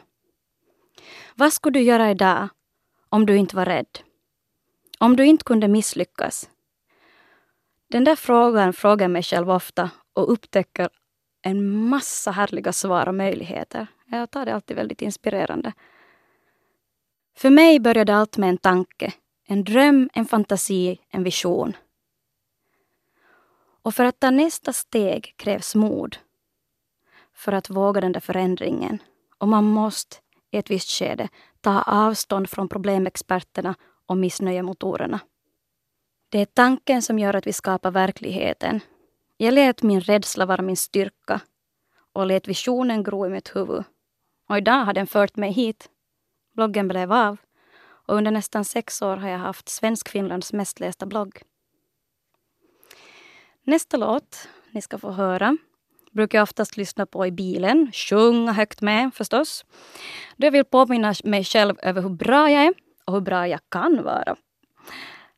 Vad 1.34 1.52
skulle 1.52 1.78
du 1.78 1.84
göra 1.84 2.11
idag 2.11 2.49
om 3.08 3.26
du 3.26 3.37
inte 3.37 3.56
var 3.56 3.66
rädd? 3.66 3.99
Om 4.99 5.16
du 5.16 5.25
inte 5.25 5.44
kunde 5.44 5.68
misslyckas? 5.68 6.50
Den 7.90 8.04
där 8.04 8.16
frågan 8.16 8.72
frågar 8.72 9.04
jag 9.04 9.11
mig 9.11 9.22
själv 9.22 9.50
ofta 9.50 9.90
och 10.12 10.32
upptäcker 10.32 10.88
en 11.42 11.88
massa 11.88 12.30
härliga 12.30 12.72
svar 12.72 13.08
och 13.08 13.14
möjligheter. 13.14 13.87
Jag 14.06 14.30
tar 14.30 14.46
det 14.46 14.54
alltid 14.54 14.76
väldigt 14.76 15.02
inspirerande. 15.02 15.72
För 17.36 17.50
mig 17.50 17.80
började 17.80 18.14
allt 18.14 18.36
med 18.36 18.48
en 18.48 18.58
tanke, 18.58 19.12
en 19.46 19.64
dröm, 19.64 20.10
en 20.12 20.24
fantasi, 20.24 21.00
en 21.10 21.24
vision. 21.24 21.76
Och 23.82 23.94
för 23.94 24.04
att 24.04 24.20
ta 24.20 24.30
nästa 24.30 24.72
steg 24.72 25.34
krävs 25.36 25.74
mod. 25.74 26.16
För 27.34 27.52
att 27.52 27.70
våga 27.70 28.00
den 28.00 28.12
där 28.12 28.20
förändringen. 28.20 28.98
Och 29.38 29.48
man 29.48 29.64
måste 29.64 30.16
i 30.50 30.58
ett 30.58 30.70
visst 30.70 30.90
skede 30.90 31.28
ta 31.60 31.82
avstånd 31.82 32.50
från 32.50 32.68
problemexperterna 32.68 33.74
och 34.06 34.16
missnöjemotorerna. 34.16 35.20
Det 36.28 36.38
är 36.38 36.44
tanken 36.44 37.02
som 37.02 37.18
gör 37.18 37.34
att 37.34 37.46
vi 37.46 37.52
skapar 37.52 37.90
verkligheten. 37.90 38.80
Jag 39.36 39.54
lät 39.54 39.82
min 39.82 40.00
rädsla 40.00 40.46
vara 40.46 40.62
min 40.62 40.76
styrka 40.76 41.40
och 42.12 42.26
lät 42.26 42.48
visionen 42.48 43.02
gro 43.02 43.26
i 43.26 43.28
mitt 43.28 43.56
huvud. 43.56 43.84
Och 44.48 44.58
idag 44.58 44.84
har 44.84 44.92
den 44.92 45.06
fört 45.06 45.36
mig 45.36 45.52
hit. 45.52 45.88
Bloggen 46.52 46.88
blev 46.88 47.12
av 47.12 47.37
och 48.06 48.16
under 48.16 48.30
nästan 48.30 48.64
sex 48.64 49.02
år 49.02 49.16
har 49.16 49.28
jag 49.28 49.38
haft 49.38 49.68
Svensk-Finlands 49.68 50.52
mest 50.52 50.80
lästa 50.80 51.06
blogg. 51.06 51.42
Nästa 53.64 53.97
låt 53.97 54.49
ni 54.71 54.82
ska 54.82 54.99
få 54.99 55.11
höra 55.11 55.56
brukar 56.12 56.38
jag 56.38 56.42
oftast 56.42 56.76
lyssna 56.76 57.06
på 57.06 57.26
i 57.26 57.32
bilen, 57.32 57.92
sjunga 57.92 58.52
högt 58.52 58.80
med 58.80 59.14
förstås. 59.14 59.64
Då 60.37 60.47
jag 60.47 60.52
vill 60.52 60.64
påminna 60.64 61.14
mig 61.25 61.44
själv 61.44 61.76
över 61.82 62.02
hur 62.02 62.11
bra 62.11 62.50
jag 62.50 62.64
är 62.64 62.75
och 63.04 63.14
hur 63.14 63.21
bra 63.21 63.49
jag 63.49 63.61
kan 63.68 64.02
vara. 64.02 64.37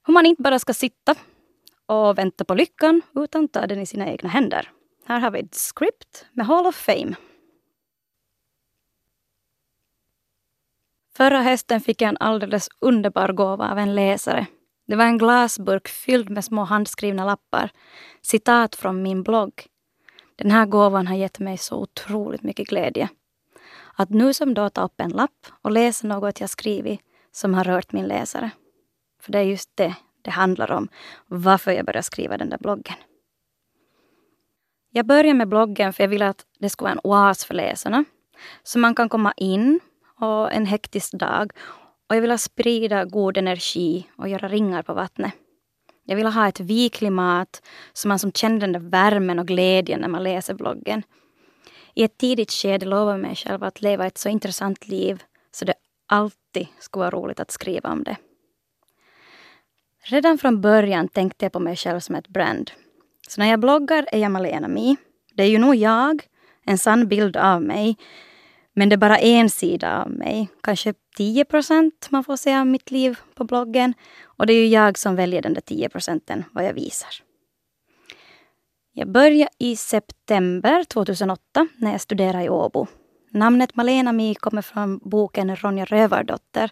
Hur 0.07 0.13
man 0.13 0.27
inte 0.27 0.43
bara 0.43 0.59
ska 0.59 0.75
sitta 0.75 1.15
och 1.87 2.19
vänta 2.19 2.45
på 2.45 2.55
lyckan 2.55 3.03
utan 3.15 3.49
ta 3.49 3.67
den 3.67 3.81
i 3.81 3.87
sina 3.87 4.07
egna 4.07 4.29
händer. 4.29 4.71
Här 5.07 5.21
har 5.21 5.31
vi 5.31 5.41
ett 5.41 5.55
script 5.55 6.27
med 6.33 6.47
Hall 6.47 6.67
of 6.67 6.77
Fame. 6.77 7.15
Förra 11.17 11.43
hösten 11.43 11.81
fick 11.81 12.03
jag 12.03 12.09
en 12.09 12.17
alldeles 12.21 12.69
underbar 12.79 13.29
gåva 13.29 13.71
av 13.71 13.79
en 13.79 13.95
läsare. 13.95 14.47
Det 14.87 14.97
var 14.97 15.05
en 15.05 15.19
glasburk 15.19 15.89
fylld 15.89 16.31
med 16.31 16.45
små 16.45 16.65
handskrivna 16.65 17.25
lappar. 17.25 17.71
Citat 18.23 18.75
från 18.75 19.03
min 19.03 19.23
blogg. 19.23 19.67
Den 20.37 20.51
här 20.51 20.67
gåvan 20.67 21.07
har 21.07 21.17
gett 21.17 21.39
mig 21.39 21.59
så 21.59 21.77
otroligt 21.77 22.43
mycket 22.43 22.69
glädje. 22.69 23.09
Att 23.97 24.11
nu 24.11 24.35
som 24.35 24.55
då 24.55 24.71
ta 24.71 24.83
upp 24.85 25.01
en 25.01 25.11
lapp 25.11 25.47
och 25.63 25.71
läsa 25.71 26.07
något 26.07 26.41
jag 26.41 26.51
skrivit 26.51 27.01
som 27.33 27.55
har 27.55 27.65
rört 27.65 27.93
min 27.93 28.07
läsare. 28.07 28.51
För 29.23 29.33
det 29.33 29.39
är 29.39 29.43
just 29.43 29.71
det 29.75 29.95
det 30.23 30.31
handlar 30.31 30.73
om. 30.73 30.89
Varför 31.27 31.73
jag 31.73 31.87
började 31.87 32.03
skriva 32.03 32.39
den 32.39 32.51
där 32.51 32.59
bloggen. 32.59 32.97
Jag 34.91 35.07
började 35.07 35.35
med 35.35 35.49
bloggen 35.49 35.93
för 35.93 36.03
jag 36.03 36.09
ville 36.09 36.29
att 36.29 36.47
det 36.59 36.71
skulle 36.71 36.85
vara 36.85 36.93
en 36.93 37.01
oas 37.05 37.45
för 37.45 37.55
läsarna. 37.55 38.05
Så 38.63 38.79
man 38.79 38.95
kan 38.95 39.09
komma 39.09 39.33
in 39.37 39.81
och 40.25 40.53
en 40.53 40.67
hektisk 40.67 41.13
dag 41.13 41.53
och 42.09 42.17
jag 42.17 42.21
ville 42.21 42.39
sprida 42.39 43.05
god 43.05 43.37
energi 43.37 44.09
och 44.17 44.29
göra 44.29 44.49
ringar 44.49 44.83
på 44.83 44.95
vattnet. 44.95 45.33
Jag 46.05 46.17
ville 46.17 46.29
ha 46.29 46.49
ett 46.49 46.61
vi-klimat 46.61 47.63
så 47.93 48.09
man 48.09 48.19
som 48.19 48.33
kände 48.33 48.61
den 48.61 48.73
där 48.73 48.91
värmen 48.91 49.39
och 49.39 49.47
glädjen 49.47 50.01
när 50.01 50.09
man 50.09 50.23
läser 50.23 50.55
bloggen. 50.55 51.03
I 51.95 52.03
ett 52.03 52.19
tidigt 52.19 52.53
skede 52.53 52.87
lovade 52.87 53.13
jag 53.13 53.21
mig 53.21 53.37
själv 53.37 53.65
att 53.65 53.83
leva 53.83 54.07
ett 54.07 54.19
så 54.19 54.29
intressant 54.29 54.89
liv 54.89 55.23
så 55.51 55.65
det 55.65 55.75
alltid 56.09 56.67
skulle 56.79 57.01
vara 57.01 57.11
roligt 57.11 57.41
att 57.41 57.51
skriva 57.51 57.93
om 57.93 58.05
det. 58.05 58.17
Redan 60.03 60.39
från 60.39 60.61
början 60.61 61.09
tänkte 61.09 61.45
jag 61.45 61.53
på 61.53 61.61
mig 61.61 61.77
själv 61.77 62.01
som 62.01 62.15
ett 62.15 62.29
brand. 62.29 62.71
Så 63.29 63.41
när 63.41 63.51
jag 63.51 63.61
bloggar 63.61 64.07
är 64.13 64.19
jag 64.19 64.33
Malena 64.33 64.69
Mi. 64.69 64.97
Det 65.35 65.43
är 65.43 65.49
ju 65.49 65.59
nog 65.59 65.75
jag, 65.75 66.29
en 66.65 66.79
sann 66.79 67.09
bild 67.09 67.37
av 67.37 67.63
mig. 67.63 67.97
Men 68.75 68.89
det 68.89 68.95
är 68.95 68.99
bara 68.99 69.19
en 69.19 69.51
sida 69.51 70.03
av 70.03 70.11
mig. 70.11 70.49
Kanske 70.63 70.95
10 71.17 71.45
procent 71.45 72.09
man 72.11 72.25
får 72.25 72.37
se 72.37 72.57
av 72.57 72.67
mitt 72.67 72.91
liv 72.91 73.19
på 73.35 73.45
bloggen. 73.45 73.95
Och 74.25 74.47
det 74.47 74.53
är 74.53 74.59
ju 74.59 74.67
jag 74.67 74.99
som 74.99 75.17
väljer 75.17 75.43
den 75.43 75.55
där 75.55 75.61
10 75.61 75.89
procenten, 75.89 76.45
vad 76.53 76.65
jag 76.65 76.75
visar. 76.75 77.11
Jag 78.93 79.13
började 79.13 79.51
i 79.59 79.77
september 79.77 80.85
2008 80.85 81.69
när 81.77 81.93
jag 81.93 82.01
studerade 82.01 82.45
i 82.45 82.49
Åbo. 82.49 82.87
Namnet 83.31 83.77
Malena 83.77 84.13
Mi 84.13 84.35
kommer 84.35 84.63
från 84.63 84.99
boken 84.99 85.57
Ronja 85.57 85.85
Rövardotter 85.85 86.71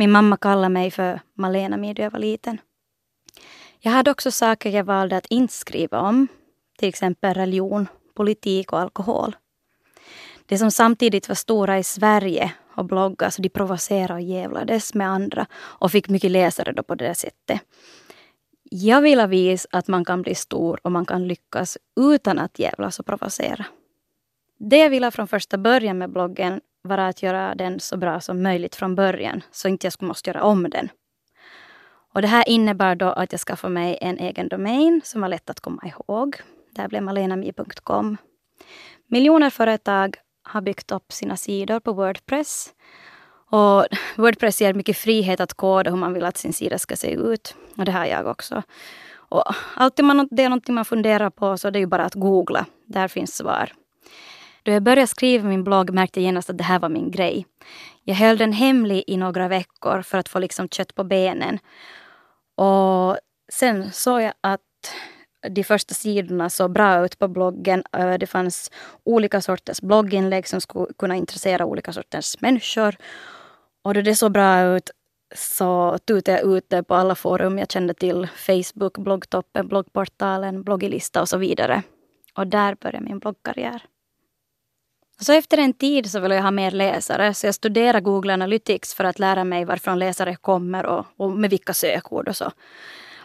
min 0.00 0.10
mamma 0.10 0.36
kallade 0.36 0.68
mig 0.68 0.90
för 0.90 1.20
Malena 1.34 1.76
Mi 1.76 1.94
då 1.94 2.02
jag 2.02 2.10
var 2.10 2.18
liten. 2.18 2.60
Jag 3.78 3.92
hade 3.92 4.10
också 4.10 4.30
saker 4.30 4.70
jag 4.70 4.84
valde 4.84 5.16
att 5.16 5.26
inte 5.26 5.54
skriva 5.54 6.00
om. 6.00 6.28
Till 6.78 6.88
exempel 6.88 7.34
religion, 7.34 7.88
politik 8.14 8.72
och 8.72 8.80
alkohol. 8.80 9.36
Det 10.50 10.58
som 10.58 10.70
samtidigt 10.70 11.28
var 11.28 11.34
stora 11.34 11.78
i 11.78 11.82
Sverige 11.82 12.52
och 12.74 12.84
bloggar, 12.84 13.30
så 13.30 13.42
de 13.42 13.48
provocerade 13.48 14.14
och 14.14 14.20
jävlades 14.20 14.94
med 14.94 15.08
andra 15.08 15.46
och 15.54 15.92
fick 15.92 16.08
mycket 16.08 16.30
läsare 16.30 16.72
då 16.72 16.82
på 16.82 16.94
det 16.94 17.14
sättet. 17.14 17.60
Jag 18.62 19.02
ville 19.02 19.26
visa 19.26 19.68
att 19.72 19.88
man 19.88 20.04
kan 20.04 20.22
bli 20.22 20.34
stor 20.34 20.80
och 20.82 20.92
man 20.92 21.06
kan 21.06 21.28
lyckas 21.28 21.78
utan 22.00 22.38
att 22.38 22.58
jävlas 22.58 23.00
och 23.00 23.06
provocera. 23.06 23.64
Det 24.58 24.76
jag 24.76 24.90
ville 24.90 25.10
från 25.10 25.28
första 25.28 25.58
början 25.58 25.98
med 25.98 26.10
bloggen 26.12 26.60
var 26.82 26.98
att 26.98 27.22
göra 27.22 27.54
den 27.54 27.80
så 27.80 27.96
bra 27.96 28.20
som 28.20 28.42
möjligt 28.42 28.74
från 28.74 28.94
början, 28.94 29.42
så 29.50 29.68
inte 29.68 29.86
jag 29.86 29.92
skulle 29.92 30.08
måste 30.08 30.30
göra 30.30 30.42
om 30.42 30.70
den. 30.70 30.88
Och 32.14 32.22
det 32.22 32.28
här 32.28 32.48
innebär 32.48 32.94
då 32.94 33.06
att 33.06 33.32
jag 33.32 33.40
skaffade 33.40 33.74
mig 33.74 33.98
en 34.00 34.18
egen 34.18 34.48
domän 34.48 35.00
som 35.04 35.20
var 35.20 35.28
lätt 35.28 35.50
att 35.50 35.60
komma 35.60 35.82
ihåg. 35.84 36.36
Det 36.74 36.88
blev 36.88 37.02
malenami.com. 37.02 38.16
Miljoner 39.06 39.50
företag 39.50 40.16
har 40.42 40.60
byggt 40.60 40.90
upp 40.90 41.12
sina 41.12 41.36
sidor 41.36 41.80
på 41.80 41.92
Wordpress. 41.92 42.72
Och 43.50 43.86
Wordpress 44.16 44.60
ger 44.60 44.74
mycket 44.74 44.96
frihet 44.96 45.40
att 45.40 45.54
koda 45.54 45.90
hur 45.90 45.96
man 45.96 46.12
vill 46.12 46.24
att 46.24 46.36
sin 46.36 46.52
sida 46.52 46.78
ska 46.78 46.96
se 46.96 47.10
ut. 47.12 47.54
Och 47.76 47.84
det 47.84 47.92
har 47.92 48.06
jag 48.06 48.26
också. 48.26 48.62
Och 49.12 49.44
alltid 49.74 50.04
man, 50.04 50.28
det 50.30 50.42
är 50.42 50.48
någonting 50.48 50.74
man 50.74 50.84
funderar 50.84 51.30
på 51.30 51.58
så 51.58 51.70
det 51.70 51.78
är 51.78 51.80
ju 51.80 51.86
bara 51.86 52.04
att 52.04 52.14
googla. 52.14 52.66
Där 52.86 53.08
finns 53.08 53.36
svar. 53.36 53.72
Då 54.62 54.72
jag 54.72 54.82
började 54.82 55.06
skriva 55.06 55.48
min 55.48 55.64
blogg 55.64 55.90
märkte 55.90 56.20
jag 56.20 56.24
genast 56.24 56.50
att 56.50 56.58
det 56.58 56.64
här 56.64 56.78
var 56.78 56.88
min 56.88 57.10
grej. 57.10 57.46
Jag 58.04 58.14
höll 58.14 58.38
den 58.38 58.52
hemlig 58.52 59.04
i 59.06 59.16
några 59.16 59.48
veckor 59.48 60.02
för 60.02 60.18
att 60.18 60.28
få 60.28 60.38
liksom 60.38 60.68
kött 60.68 60.94
på 60.94 61.04
benen. 61.04 61.58
Och 62.54 63.18
sen 63.52 63.92
såg 63.92 64.22
jag 64.22 64.32
att 64.40 64.60
de 65.48 65.64
första 65.64 65.94
sidorna 65.94 66.50
såg 66.50 66.72
bra 66.72 67.04
ut 67.04 67.18
på 67.18 67.28
bloggen. 67.28 67.84
Eh, 67.92 68.14
det 68.14 68.26
fanns 68.26 68.70
olika 69.04 69.40
sorters 69.40 69.80
blogginlägg 69.80 70.48
som 70.48 70.60
skulle 70.60 70.86
kunna 70.98 71.16
intressera 71.16 71.64
olika 71.64 71.92
sorters 71.92 72.40
människor. 72.40 72.96
Och 73.82 73.94
då 73.94 74.00
det 74.00 74.14
såg 74.14 74.32
bra 74.32 74.62
ut 74.62 74.90
så 75.34 75.98
tutade 76.04 76.38
jag 76.38 76.56
ut 76.56 76.70
det 76.70 76.82
på 76.82 76.94
alla 76.94 77.14
forum 77.14 77.58
jag 77.58 77.70
kände 77.70 77.94
till. 77.94 78.28
Facebook, 78.36 78.98
bloggtoppen, 78.98 79.68
bloggportalen, 79.68 80.62
bloggilista 80.62 81.20
och 81.20 81.28
så 81.28 81.36
vidare. 81.36 81.82
Och 82.34 82.46
där 82.46 82.74
började 82.74 83.04
min 83.04 83.18
bloggkarriär. 83.18 83.82
Så 85.20 85.32
efter 85.32 85.58
en 85.58 85.72
tid 85.72 86.10
så 86.10 86.20
ville 86.20 86.34
jag 86.34 86.42
ha 86.42 86.50
mer 86.50 86.70
läsare 86.70 87.34
så 87.34 87.46
jag 87.46 87.54
studerade 87.54 88.00
Google 88.00 88.32
Analytics 88.32 88.94
för 88.94 89.04
att 89.04 89.18
lära 89.18 89.44
mig 89.44 89.64
varifrån 89.64 89.98
läsare 89.98 90.36
kommer 90.36 90.86
och, 90.86 91.06
och 91.16 91.30
med 91.30 91.50
vilka 91.50 91.74
sökord 91.74 92.28
och 92.28 92.36
så. 92.36 92.52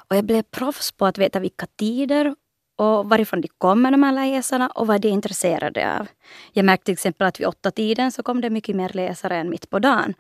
Och 0.10 0.16
jag 0.16 0.26
blev 0.26 0.42
proffs 0.42 0.92
på 0.92 1.06
att 1.06 1.18
veta 1.18 1.40
vilka 1.40 1.66
tider 1.66 2.36
och 2.78 3.10
varifrån 3.10 3.42
de 3.42 3.48
kommer 3.58 3.92
de 3.92 4.04
här 4.04 4.12
läsarna 4.12 4.68
och 4.68 4.88
vad 4.88 5.02
de 5.02 5.08
är 5.08 5.12
intresserade 5.12 6.00
av. 6.00 6.08
Jag 6.54 6.66
märkte 6.66 6.86
till 6.86 6.94
exempel 6.94 7.28
att 7.28 7.40
vid 7.40 7.48
åtta 7.48 7.72
tiden 7.72 8.12
så 8.12 8.24
kom 8.24 8.42
det 8.42 8.50
mycket 8.50 8.76
mer 8.76 8.92
läsare 8.94 9.38
än 9.38 9.50
mitt 9.50 9.70
på 9.70 9.80
dagen. 9.80 10.14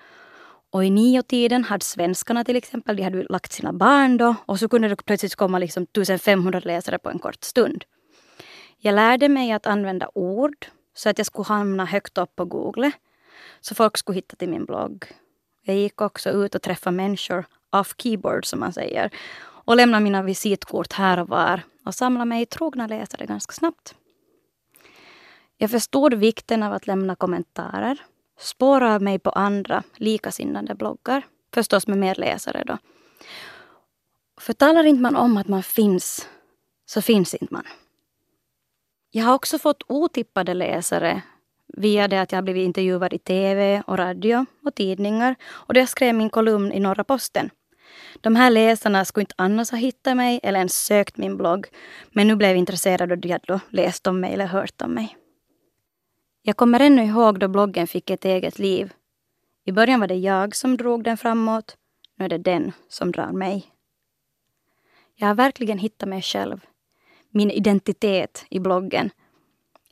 Och 0.72 0.86
i 0.86 0.90
nio 0.90 1.24
tiden 1.24 1.64
hade 1.64 1.86
svenskarna 1.86 2.44
till 2.44 2.56
exempel, 2.56 2.96
de 2.96 3.04
hade 3.04 3.24
lagt 3.24 3.52
sina 3.52 3.74
barn 3.74 4.18
då 4.18 4.36
och 4.46 4.60
så 4.60 4.70
kunde 4.70 4.88
det 4.88 5.06
plötsligt 5.06 5.36
komma 5.36 5.60
liksom 5.60 5.84
1500 5.84 6.62
läsare 6.64 7.00
på 7.00 7.10
en 7.10 7.20
kort 7.20 7.44
stund. 7.44 7.84
Jag 8.78 8.96
lärde 8.96 9.30
mig 9.30 9.52
att 9.52 9.68
använda 9.68 10.10
ord 10.14 10.66
så 10.94 11.10
att 11.10 11.18
jag 11.18 11.28
skulle 11.28 11.46
hamna 11.46 11.86
högt 11.86 12.18
upp 12.18 12.36
på 12.36 12.46
Google. 12.46 12.92
Så 13.62 13.76
folk 13.76 13.98
skulle 13.98 14.16
hitta 14.16 14.36
till 14.36 14.50
min 14.50 14.66
blogg. 14.66 15.06
Jag 15.64 15.76
gick 15.76 16.02
också 16.02 16.30
ut 16.30 16.56
och 16.56 16.62
träffade 16.62 16.96
människor 16.96 17.46
off 17.72 17.96
keyboard 17.98 18.46
som 18.46 18.60
man 18.60 18.74
säger 18.74 19.12
och 19.66 19.76
lämna 19.76 20.00
mina 20.00 20.22
visitkort 20.22 20.94
här 20.94 21.20
och 21.20 21.28
var 21.28 21.62
och 21.86 21.96
samla 21.96 22.26
mig 22.26 22.46
trogna 22.46 22.88
läsare 22.88 23.26
ganska 23.26 23.54
snabbt. 23.54 23.96
Jag 25.58 25.72
förstod 25.72 26.14
vikten 26.14 26.64
av 26.64 26.74
att 26.74 26.88
lämna 26.88 27.16
kommentarer, 27.16 28.02
spåra 28.40 29.00
mig 29.00 29.20
på 29.20 29.30
andra 29.30 29.84
likasinnade 29.96 30.76
bloggar, 30.76 31.26
förstås 31.54 31.88
med 31.88 31.98
mer 31.98 32.16
läsare 32.16 32.64
då. 32.68 32.78
För 34.38 34.54
talar 34.54 34.84
inte 34.84 35.02
man 35.02 35.16
om 35.16 35.38
att 35.38 35.48
man 35.48 35.64
finns, 35.64 36.28
så 36.86 37.02
finns 37.02 37.34
inte 37.34 37.54
man. 37.54 37.66
Jag 39.12 39.26
har 39.26 39.34
också 39.34 39.60
fått 39.60 39.84
otippade 39.88 40.54
läsare 40.54 41.22
via 41.68 42.08
det 42.08 42.22
att 42.22 42.32
jag 42.32 42.38
har 42.38 42.44
blivit 42.44 42.66
intervjuad 42.66 43.14
i 43.14 43.18
tv 43.18 43.84
och 43.88 43.98
radio 43.98 44.46
och 44.64 44.76
tidningar 44.76 45.36
och 45.46 45.74
då 45.74 45.80
jag 45.80 45.90
skrev 45.90 46.16
min 46.16 46.30
kolumn 46.30 46.72
i 46.72 46.80
Norra 46.80 47.04
Posten. 47.04 47.50
De 48.26 48.36
här 48.36 48.52
läsarna 48.52 49.06
skulle 49.06 49.22
inte 49.22 49.36
annars 49.38 49.72
ha 49.72 49.78
hittat 49.78 50.18
mig 50.18 50.40
eller 50.44 50.60
ens 50.60 50.86
sökt 50.86 51.18
min 51.18 51.38
blogg. 51.38 51.68
Men 52.12 52.28
nu 52.28 52.36
blev 52.36 52.56
intresserade 52.56 53.14
och 53.14 53.20
de 53.20 53.32
hade 53.32 53.44
då 53.48 53.60
läst 53.70 54.08
om 54.08 54.20
mig 54.20 54.34
eller 54.34 54.46
hört 54.46 54.82
om 54.82 54.94
mig. 54.94 55.18
Jag 56.42 56.58
kommer 56.58 56.80
ännu 56.80 57.04
ihåg 57.04 57.40
då 57.40 57.48
bloggen 57.48 57.88
fick 57.88 58.10
ett 58.10 58.26
eget 58.26 58.60
liv. 58.60 58.94
I 59.66 59.72
början 59.72 60.00
var 60.00 60.08
det 60.08 60.16
jag 60.16 60.56
som 60.56 60.78
drog 60.78 61.04
den 61.04 61.18
framåt. 61.18 61.78
Nu 62.18 62.26
är 62.26 62.30
det 62.30 62.38
den 62.38 62.72
som 62.90 63.12
drar 63.12 63.32
mig. 63.32 63.66
Jag 65.16 65.28
har 65.28 65.36
verkligen 65.36 65.78
hittat 65.78 66.10
mig 66.10 66.22
själv. 66.22 66.66
Min 67.30 67.52
identitet 67.52 68.46
i 68.50 68.60
bloggen. 68.60 69.10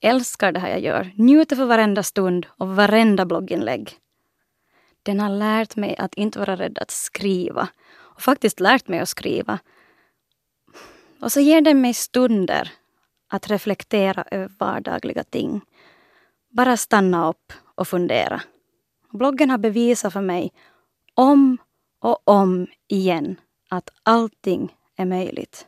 Älskar 0.02 0.52
det 0.52 0.60
här 0.60 0.70
jag 0.70 0.82
gör. 0.82 1.12
Njuter 1.16 1.56
för 1.56 1.66
varenda 1.66 2.04
stund 2.04 2.46
och 2.50 2.75
varenda 2.75 3.25
blogginlägg. 3.25 3.98
Den 5.04 5.20
har 5.20 5.30
lärt 5.30 5.75
mig 5.75 5.96
att 5.98 6.16
inte 6.16 6.40
vara 6.40 6.56
rädd 6.56 6.78
att 6.78 6.92
skriva 6.92 7.70
faktiskt 8.24 8.60
lärt 8.60 8.88
mig 8.88 9.00
att 9.00 9.10
skriva. 9.10 9.60
Och 11.20 11.32
så 11.32 11.39
ger 11.39 11.62
den 11.62 11.82
mig 11.82 11.94
stunder 11.94 12.72
att 13.30 13.50
reflektera 13.50 14.25
över 14.31 14.51
vardagliga 14.59 15.24
ting. 15.24 15.62
Bara 16.50 16.77
stanna 16.77 17.29
upp 17.29 17.53
och 17.75 17.88
fundera. 17.88 18.42
Bloggen 19.12 19.50
har 19.50 19.57
bevisat 19.57 20.14
för 20.14 20.22
mig 20.22 20.51
om 21.14 21.57
och 22.00 22.27
om 22.27 22.68
igen 22.88 23.36
att 23.70 23.90
allting 24.03 24.75
är 24.96 25.05
möjligt. 25.05 25.68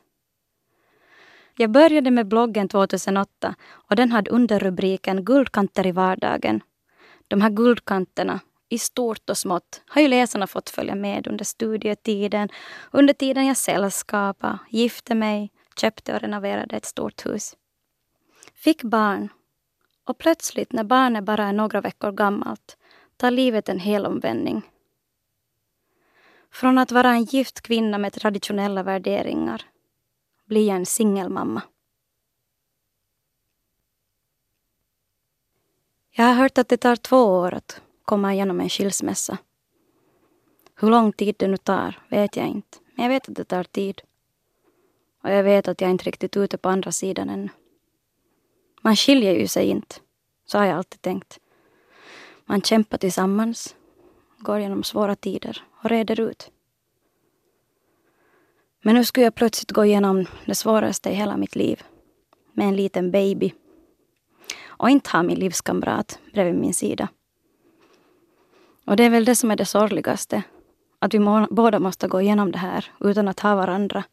Jag 1.57 1.71
började 1.71 2.11
med 2.11 2.27
bloggen 2.27 2.67
2008 2.67 3.55
och 3.71 3.95
den 3.95 4.11
hade 4.11 4.31
underrubriken 4.31 5.25
Guldkanter 5.25 5.87
i 5.87 5.91
vardagen. 5.91 6.61
De 7.27 7.41
här 7.41 7.49
guldkanterna 7.49 8.39
i 8.69 8.79
stort 8.79 9.29
och 9.29 9.37
smått 9.37 9.81
har 9.87 10.01
ju 10.01 10.07
läsarna 10.07 10.47
fått 10.47 10.69
följa 10.69 10.95
med 10.95 11.27
under 11.27 11.45
studietiden, 11.45 12.49
under 12.91 13.13
tiden 13.13 13.45
jag 13.45 13.57
sällskapade, 13.57 14.59
gifte 14.69 15.15
mig, 15.15 15.51
köpte 15.75 16.13
och 16.13 16.21
renoverade 16.21 16.75
ett 16.75 16.85
stort 16.85 17.25
hus. 17.25 17.55
Fick 18.53 18.83
barn 18.83 19.29
och 20.03 20.17
plötsligt 20.17 20.71
när 20.71 20.83
barnet 20.83 21.23
bara 21.23 21.43
är 21.43 21.53
några 21.53 21.81
veckor 21.81 22.11
gammalt 22.11 22.77
tar 23.17 23.31
livet 23.31 23.69
en 23.69 23.79
hel 23.79 24.05
omvändning. 24.05 24.61
Från 26.51 26.77
att 26.77 26.91
vara 26.91 27.09
en 27.09 27.23
gift 27.23 27.61
kvinna 27.61 27.97
med 27.97 28.13
traditionella 28.13 28.83
värderingar 28.83 29.61
blir 30.45 30.67
jag 30.67 30.75
en 30.75 30.85
singelmamma. 30.85 31.61
Jag 36.11 36.25
har 36.25 36.33
hört 36.33 36.57
att 36.57 36.69
det 36.69 36.77
tar 36.77 36.95
två 36.95 37.25
år 37.25 37.53
att 37.53 37.81
komma 38.05 38.33
igenom 38.33 38.59
en 38.59 38.69
skilsmässa. 38.69 39.37
Hur 40.75 40.89
lång 40.89 41.11
tid 41.11 41.35
det 41.37 41.47
nu 41.47 41.57
tar 41.57 41.99
vet 42.09 42.35
jag 42.35 42.47
inte, 42.47 42.77
men 42.95 43.03
jag 43.03 43.09
vet 43.09 43.29
att 43.29 43.35
det 43.35 43.43
tar 43.43 43.63
tid. 43.63 44.01
Och 45.23 45.31
jag 45.31 45.43
vet 45.43 45.67
att 45.67 45.81
jag 45.81 45.91
inte 45.91 46.03
riktigt 46.03 46.35
är 46.35 46.43
ute 46.43 46.57
på 46.57 46.69
andra 46.69 46.91
sidan 46.91 47.29
ännu. 47.29 47.49
Man 48.81 48.95
skiljer 48.95 49.33
ju 49.33 49.47
sig 49.47 49.67
inte, 49.67 49.95
så 50.45 50.57
har 50.57 50.65
jag 50.65 50.77
alltid 50.77 51.01
tänkt. 51.01 51.39
Man 52.45 52.61
kämpar 52.61 52.97
tillsammans, 52.97 53.75
går 54.37 54.59
igenom 54.59 54.83
svåra 54.83 55.15
tider 55.15 55.63
och 55.83 55.89
reder 55.89 56.19
ut. 56.19 56.51
Men 58.83 58.95
nu 58.95 59.05
skulle 59.05 59.23
jag 59.23 59.35
plötsligt 59.35 59.71
gå 59.71 59.85
igenom 59.85 60.25
det 60.45 60.55
svåraste 60.55 61.09
i 61.09 61.13
hela 61.13 61.37
mitt 61.37 61.55
liv. 61.55 61.83
Med 62.53 62.67
en 62.67 62.75
liten 62.75 63.11
baby. 63.11 63.53
Och 64.65 64.89
inte 64.89 65.09
ha 65.09 65.23
min 65.23 65.39
livskamrat 65.39 66.19
bredvid 66.33 66.55
min 66.55 66.73
sida. 66.73 67.07
Och 68.85 68.95
det 68.95 69.03
är 69.03 69.09
väl 69.09 69.25
det 69.25 69.35
som 69.35 69.51
är 69.51 69.55
det 69.55 69.65
sorgligaste. 69.65 70.43
Att 70.99 71.13
vi 71.13 71.19
må, 71.19 71.47
båda 71.51 71.79
måste 71.79 72.07
gå 72.07 72.21
igenom 72.21 72.51
det 72.51 72.57
här 72.57 72.91
utan 72.99 73.27
att 73.27 73.39
ha 73.39 73.55
varandra. 73.55 74.03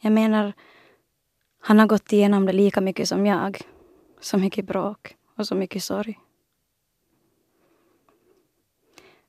Jag 0.00 0.12
menar, 0.12 0.52
han 1.60 1.78
har 1.78 1.86
gått 1.86 2.12
igenom 2.12 2.46
det 2.46 2.52
lika 2.52 2.80
mycket 2.80 3.08
som 3.08 3.26
jag. 3.26 3.60
Så 4.20 4.38
mycket 4.38 4.66
bråk 4.66 5.16
och 5.36 5.46
så 5.46 5.54
mycket 5.54 5.82
sorg. 5.82 6.18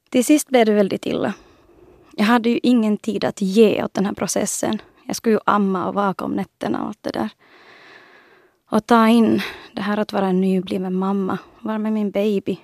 Till 0.09 0.25
sist 0.25 0.49
blev 0.49 0.65
det 0.65 0.73
väldigt 0.73 1.05
illa. 1.05 1.33
Jag 2.11 2.25
hade 2.25 2.49
ju 2.49 2.59
ingen 2.63 2.97
tid 2.97 3.25
att 3.25 3.41
ge 3.41 3.83
åt 3.83 3.93
den 3.93 4.05
här 4.05 4.13
processen. 4.13 4.81
Jag 5.05 5.15
skulle 5.15 5.35
ju 5.35 5.39
amma 5.45 5.87
och 5.87 5.93
vaka 5.93 6.25
om 6.25 6.31
nätterna 6.31 6.81
och 6.81 6.87
allt 6.87 7.03
det 7.03 7.11
där. 7.11 7.29
Och 8.69 8.85
ta 8.85 9.07
in 9.07 9.41
det 9.71 9.81
här 9.81 9.97
att 9.97 10.13
vara 10.13 10.27
en 10.27 10.41
nybliven 10.41 10.93
mamma, 10.93 11.37
vara 11.59 11.77
med 11.77 11.93
min 11.93 12.11
baby 12.11 12.59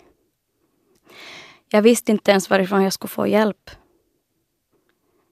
jag 1.73 1.81
visste 1.81 2.11
inte 2.11 2.31
ens 2.31 2.49
varifrån 2.49 2.83
jag 2.83 2.93
skulle 2.93 3.09
få 3.09 3.27
hjälp. 3.27 3.69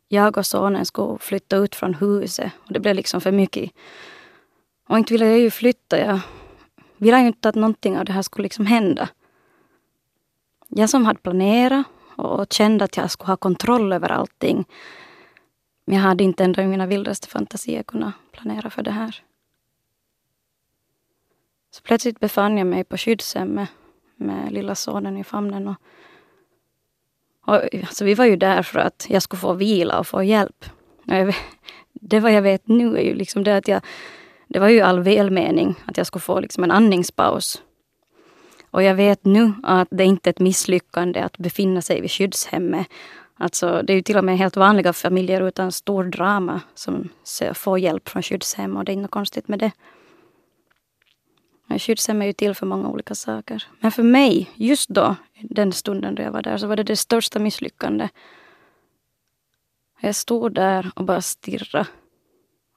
Jag 0.07 0.37
och 0.37 0.45
sonen 0.45 0.85
skulle 0.85 1.19
flytta 1.19 1.57
ut 1.57 1.75
från 1.75 1.93
huset 1.93 2.51
och 2.57 2.73
det 2.73 2.79
blev 2.79 2.95
liksom 2.95 3.21
för 3.21 3.31
mycket. 3.31 3.71
Och 4.87 4.97
inte 4.97 5.13
ville 5.13 5.25
jag 5.25 5.39
ju 5.39 5.51
flytta. 5.51 5.99
Jag 5.99 6.19
ville 6.97 7.19
ju 7.19 7.27
inte 7.27 7.49
att 7.49 7.55
någonting 7.55 7.97
av 7.97 8.05
det 8.05 8.13
här 8.13 8.21
skulle 8.21 8.43
liksom 8.43 8.65
hända. 8.65 9.09
Jag 10.67 10.89
som 10.89 11.05
hade 11.05 11.19
planerat 11.19 11.85
och 12.15 12.53
kände 12.53 12.85
att 12.85 12.97
jag 12.97 13.11
skulle 13.11 13.31
ha 13.31 13.37
kontroll 13.37 13.93
över 13.93 14.09
allting. 14.09 14.65
Men 15.85 15.95
jag 15.95 16.03
hade 16.03 16.23
inte 16.23 16.43
ändå 16.43 16.61
i 16.61 16.67
mina 16.67 16.85
vildaste 16.85 17.27
fantasier 17.27 17.83
kunnat 17.83 18.13
planera 18.31 18.69
för 18.69 18.83
det 18.83 18.91
här. 18.91 19.23
Så 21.71 21.81
plötsligt 21.81 22.19
befann 22.19 22.57
jag 22.57 22.67
mig 22.67 22.83
på 22.83 22.97
skyddshemmet 22.97 23.69
med 24.15 24.51
lilla 24.51 24.75
sonen 24.75 25.17
i 25.17 25.23
famnen. 25.23 25.67
Och 25.67 25.75
och, 27.45 27.75
alltså, 27.75 28.05
vi 28.05 28.13
var 28.13 28.25
ju 28.25 28.35
där 28.35 28.63
för 28.63 28.79
att 28.79 29.05
jag 29.09 29.21
skulle 29.21 29.39
få 29.39 29.53
vila 29.53 29.99
och 29.99 30.07
få 30.07 30.23
hjälp. 30.23 30.65
Och 31.07 31.15
jag, 31.15 31.35
det 31.93 32.19
vad 32.19 32.31
jag 32.31 32.41
vet 32.41 32.67
nu 32.67 32.97
är 32.97 33.01
ju 33.01 33.13
liksom 33.13 33.43
det 33.43 33.57
att 33.57 33.67
jag... 33.67 33.81
Det 34.47 34.59
var 34.59 34.69
ju 34.69 34.81
all 34.81 34.99
välmening 34.99 35.75
att 35.85 35.97
jag 35.97 36.07
skulle 36.07 36.21
få 36.21 36.39
liksom 36.39 36.63
en 36.63 36.71
andningspaus. 36.71 37.61
Och 38.71 38.83
jag 38.83 38.95
vet 38.95 39.25
nu 39.25 39.53
att 39.63 39.87
det 39.91 40.03
inte 40.03 40.29
är 40.29 40.31
ett 40.31 40.39
misslyckande 40.39 41.19
att 41.19 41.37
befinna 41.37 41.81
sig 41.81 42.01
vid 42.01 42.11
skyddshemmet. 42.11 42.87
Alltså, 43.37 43.81
det 43.83 43.93
är 43.93 43.95
ju 43.95 44.01
till 44.01 44.17
och 44.17 44.23
med 44.23 44.37
helt 44.37 44.57
vanliga 44.57 44.93
familjer 44.93 45.41
utan 45.41 45.71
stor 45.71 46.03
drama 46.03 46.61
som 46.75 47.09
får 47.53 47.79
hjälp 47.79 48.09
från 48.09 48.23
skyddshem 48.23 48.77
och 48.77 48.85
det 48.85 48.91
är 48.91 48.93
inget 48.93 49.11
konstigt 49.11 49.47
med 49.47 49.59
det. 49.59 49.71
Jag 51.71 51.89
är 52.09 52.23
ju 52.23 52.33
till 52.33 52.55
för 52.55 52.65
många 52.65 52.89
olika 52.89 53.15
saker. 53.15 53.67
Men 53.79 53.91
för 53.91 54.03
mig, 54.03 54.51
just 54.55 54.89
då, 54.89 55.15
den 55.41 55.71
stunden 55.71 56.15
då 56.15 56.23
jag 56.23 56.31
var 56.31 56.41
där, 56.41 56.57
så 56.57 56.67
var 56.67 56.75
det 56.75 56.83
det 56.83 56.95
största 56.95 57.39
misslyckandet. 57.39 58.11
Jag 60.01 60.15
stod 60.15 60.53
där 60.53 60.91
och 60.95 61.05
bara 61.05 61.21
stirrade. 61.21 61.87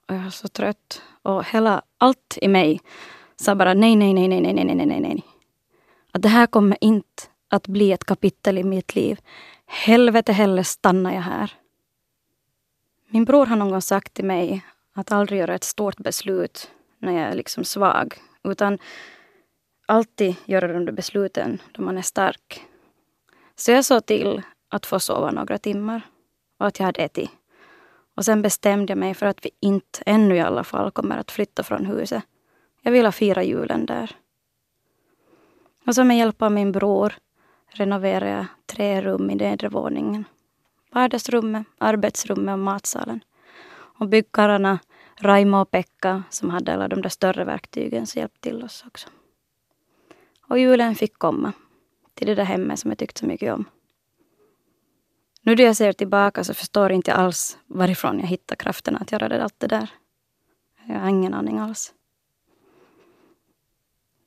Och 0.07 0.15
jag 0.15 0.23
var 0.23 0.29
så 0.29 0.47
trött. 0.47 1.01
Och 1.21 1.45
hela, 1.45 1.81
allt 1.97 2.37
i 2.41 2.47
mig 2.47 2.81
sa 3.35 3.55
bara 3.55 3.73
nej, 3.73 3.95
nej, 3.95 4.13
nej, 4.13 4.27
nej, 4.27 4.41
nej, 4.41 4.53
nej, 4.53 4.75
nej, 4.75 4.85
nej, 4.85 4.99
nej. 4.99 5.23
Att 6.11 6.21
det 6.21 6.29
här 6.29 6.47
kommer 6.47 6.77
inte 6.81 7.23
att 7.49 7.67
bli 7.67 7.91
ett 7.91 8.03
kapitel 8.03 8.57
i 8.57 8.63
mitt 8.63 8.95
liv. 8.95 9.19
Helvete 9.65 10.33
heller 10.33 10.63
stannar 10.63 11.13
jag 11.13 11.21
här. 11.21 11.53
Min 13.07 13.25
bror 13.25 13.45
har 13.45 13.55
någon 13.55 13.71
gång 13.71 13.81
sagt 13.81 14.13
till 14.13 14.25
mig 14.25 14.65
att 14.93 15.11
aldrig 15.11 15.39
göra 15.39 15.55
ett 15.55 15.63
stort 15.63 15.97
beslut 15.97 16.71
när 16.99 17.11
jag 17.11 17.31
är 17.31 17.35
liksom 17.35 17.63
svag. 17.63 18.17
Utan 18.45 18.79
alltid 19.85 20.35
göra 20.45 20.73
de 20.73 20.85
där 20.85 20.93
besluten 20.93 21.61
då 21.71 21.81
man 21.81 21.97
är 21.97 22.01
stark. 22.01 22.65
Så 23.55 23.71
jag 23.71 23.85
såg 23.85 24.05
till 24.05 24.41
att 24.69 24.85
få 24.85 24.99
sova 24.99 25.31
några 25.31 25.57
timmar 25.57 26.01
och 26.59 26.67
att 26.67 26.79
jag 26.79 26.85
hade 26.85 27.01
ätit. 27.01 27.31
Och 28.15 28.25
sen 28.25 28.41
bestämde 28.41 28.91
jag 28.91 28.97
mig 28.97 29.13
för 29.13 29.25
att 29.25 29.45
vi 29.45 29.49
inte, 29.59 30.03
ännu 30.05 30.35
i 30.35 30.39
alla 30.39 30.63
fall, 30.63 30.91
kommer 30.91 31.17
att 31.17 31.31
flytta 31.31 31.63
från 31.63 31.85
huset. 31.85 32.23
Jag 32.81 32.91
ville 32.91 33.11
fira 33.11 33.43
julen 33.43 33.85
där. 33.85 34.15
Och 35.85 35.95
så 35.95 36.03
med 36.03 36.17
hjälp 36.17 36.41
av 36.41 36.51
min 36.51 36.71
bror 36.71 37.13
renoverade 37.67 38.31
jag 38.31 38.45
tre 38.65 39.01
rum 39.01 39.29
i 39.29 39.35
nedre 39.35 39.69
våningen. 39.69 40.25
Vardagsrummet, 40.91 41.67
arbetsrummet 41.77 42.53
och 42.53 42.59
matsalen. 42.59 43.23
Och 43.99 44.07
byggkarlarna 44.07 44.79
Raimo 45.19 45.61
och 45.61 45.71
Pekka 45.71 46.23
som 46.29 46.49
hade 46.49 46.73
alla 46.73 46.87
de 46.87 47.01
där 47.01 47.09
större 47.09 47.45
verktygen 47.45 48.07
så 48.07 48.19
hjälpte 48.19 48.39
till 48.39 48.63
oss 48.63 48.83
också. 48.87 49.07
Och 50.47 50.59
julen 50.59 50.95
fick 50.95 51.17
komma 51.17 51.53
till 52.13 52.27
det 52.27 52.35
där 52.35 52.43
hemmet 52.43 52.79
som 52.79 52.91
jag 52.91 52.97
tyckte 52.97 53.19
så 53.19 53.25
mycket 53.25 53.53
om. 53.53 53.65
Nu 55.41 55.55
när 55.55 55.63
jag 55.63 55.75
ser 55.75 55.93
tillbaka 55.93 56.43
så 56.43 56.53
förstår 56.53 56.83
jag 56.83 56.95
inte 56.95 57.13
alls 57.13 57.57
varifrån 57.67 58.19
jag 58.19 58.27
hittade 58.27 58.57
kraften 58.57 58.95
att 58.95 59.11
göra 59.11 59.43
allt 59.43 59.59
det 59.59 59.67
där. 59.67 59.89
Jag 60.87 60.99
har 60.99 61.09
ingen 61.09 61.33
aning 61.33 61.59
alls. 61.59 61.93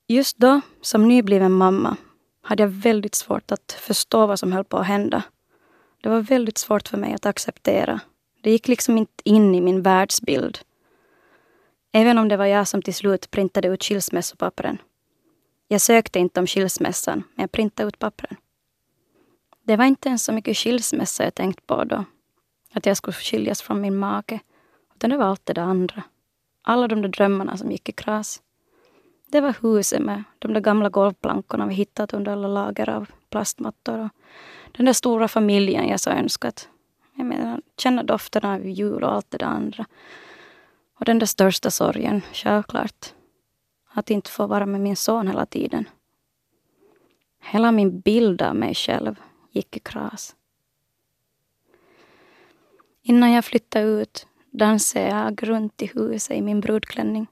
Just 0.06 0.36
då, 0.38 0.60
som 0.80 1.08
nybliven 1.08 1.52
mamma, 1.52 1.96
hade 2.42 2.62
jag 2.62 2.68
väldigt 2.68 3.14
svårt 3.14 3.52
att 3.52 3.72
förstå 3.72 4.26
vad 4.26 4.38
som 4.38 4.52
höll 4.52 4.64
på 4.64 4.76
att 4.76 4.86
hända. 4.86 5.22
Det 6.00 6.08
var 6.08 6.20
väldigt 6.20 6.58
svårt 6.58 6.88
för 6.88 6.98
mig 6.98 7.14
att 7.14 7.26
acceptera. 7.26 8.00
Det 8.40 8.50
gick 8.50 8.68
liksom 8.68 8.98
inte 8.98 9.28
in 9.28 9.54
i 9.54 9.60
min 9.60 9.82
världsbild. 9.82 10.58
Även 11.92 12.18
om 12.18 12.28
det 12.28 12.36
var 12.36 12.46
jag 12.46 12.68
som 12.68 12.82
till 12.82 12.94
slut 12.94 13.30
printade 13.30 13.68
ut 13.68 13.84
skilsmässopappren. 13.84 14.78
Jag 15.68 15.80
sökte 15.80 16.18
inte 16.18 16.40
om 16.40 16.46
skilsmässan, 16.46 17.24
men 17.34 17.42
jag 17.42 17.52
printade 17.52 17.88
ut 17.88 17.98
pappren. 17.98 18.36
Det 19.62 19.76
var 19.76 19.84
inte 19.84 20.08
ens 20.08 20.24
så 20.24 20.32
mycket 20.32 20.56
skilsmässa 20.56 21.24
jag 21.24 21.34
tänkt 21.34 21.66
på 21.66 21.84
då. 21.84 22.04
Att 22.72 22.86
jag 22.86 22.96
skulle 22.96 23.14
skiljas 23.14 23.62
från 23.62 23.80
min 23.80 23.96
make. 23.96 24.40
Utan 24.94 25.10
det 25.10 25.16
var 25.16 25.26
allt 25.26 25.46
det 25.46 25.52
där 25.52 25.62
andra. 25.62 26.02
Alla 26.62 26.88
de 26.88 27.02
där 27.02 27.08
drömmarna 27.08 27.56
som 27.56 27.70
gick 27.70 27.88
i 27.88 27.92
kras. 27.92 28.42
Det 29.26 29.40
var 29.40 29.54
huset 29.62 30.02
med 30.02 30.24
de 30.38 30.52
där 30.52 30.60
gamla 30.60 30.88
golvplankorna 30.88 31.66
vi 31.66 31.74
hittat 31.74 32.12
under 32.12 32.32
alla 32.32 32.48
lager 32.48 32.88
av 32.88 33.10
plastmattor. 33.30 33.98
Och 34.00 34.10
den 34.72 34.86
där 34.86 34.92
stora 34.92 35.28
familjen 35.28 35.88
jag 35.88 36.00
så 36.00 36.10
önskat. 36.10 36.68
Jag 37.14 37.26
menar, 37.26 37.60
känna 37.76 38.02
dofterna 38.02 38.54
av 38.54 38.66
jul 38.66 39.04
och 39.04 39.12
allt 39.12 39.30
det 39.30 39.38
där 39.38 39.46
andra. 39.46 39.86
Och 40.98 41.04
den 41.04 41.18
där 41.18 41.26
största 41.26 41.70
sorgen, 41.70 42.22
självklart. 42.32 43.14
Att 43.90 44.10
inte 44.10 44.30
få 44.30 44.46
vara 44.46 44.66
med 44.66 44.80
min 44.80 44.96
son 44.96 45.28
hela 45.28 45.46
tiden. 45.46 45.88
Hela 47.40 47.72
min 47.72 48.00
bild 48.00 48.42
av 48.42 48.56
mig 48.56 48.74
själv 48.74 49.20
gick 49.50 49.76
i 49.76 49.80
kras. 49.80 50.36
Innan 53.02 53.32
jag 53.32 53.44
flyttade 53.44 53.84
ut 53.84 54.26
dansade 54.50 55.08
jag 55.08 55.48
runt 55.48 55.82
i 55.82 55.86
huset 55.94 56.36
i 56.36 56.42
min 56.42 56.60
brudklänning. 56.60 57.26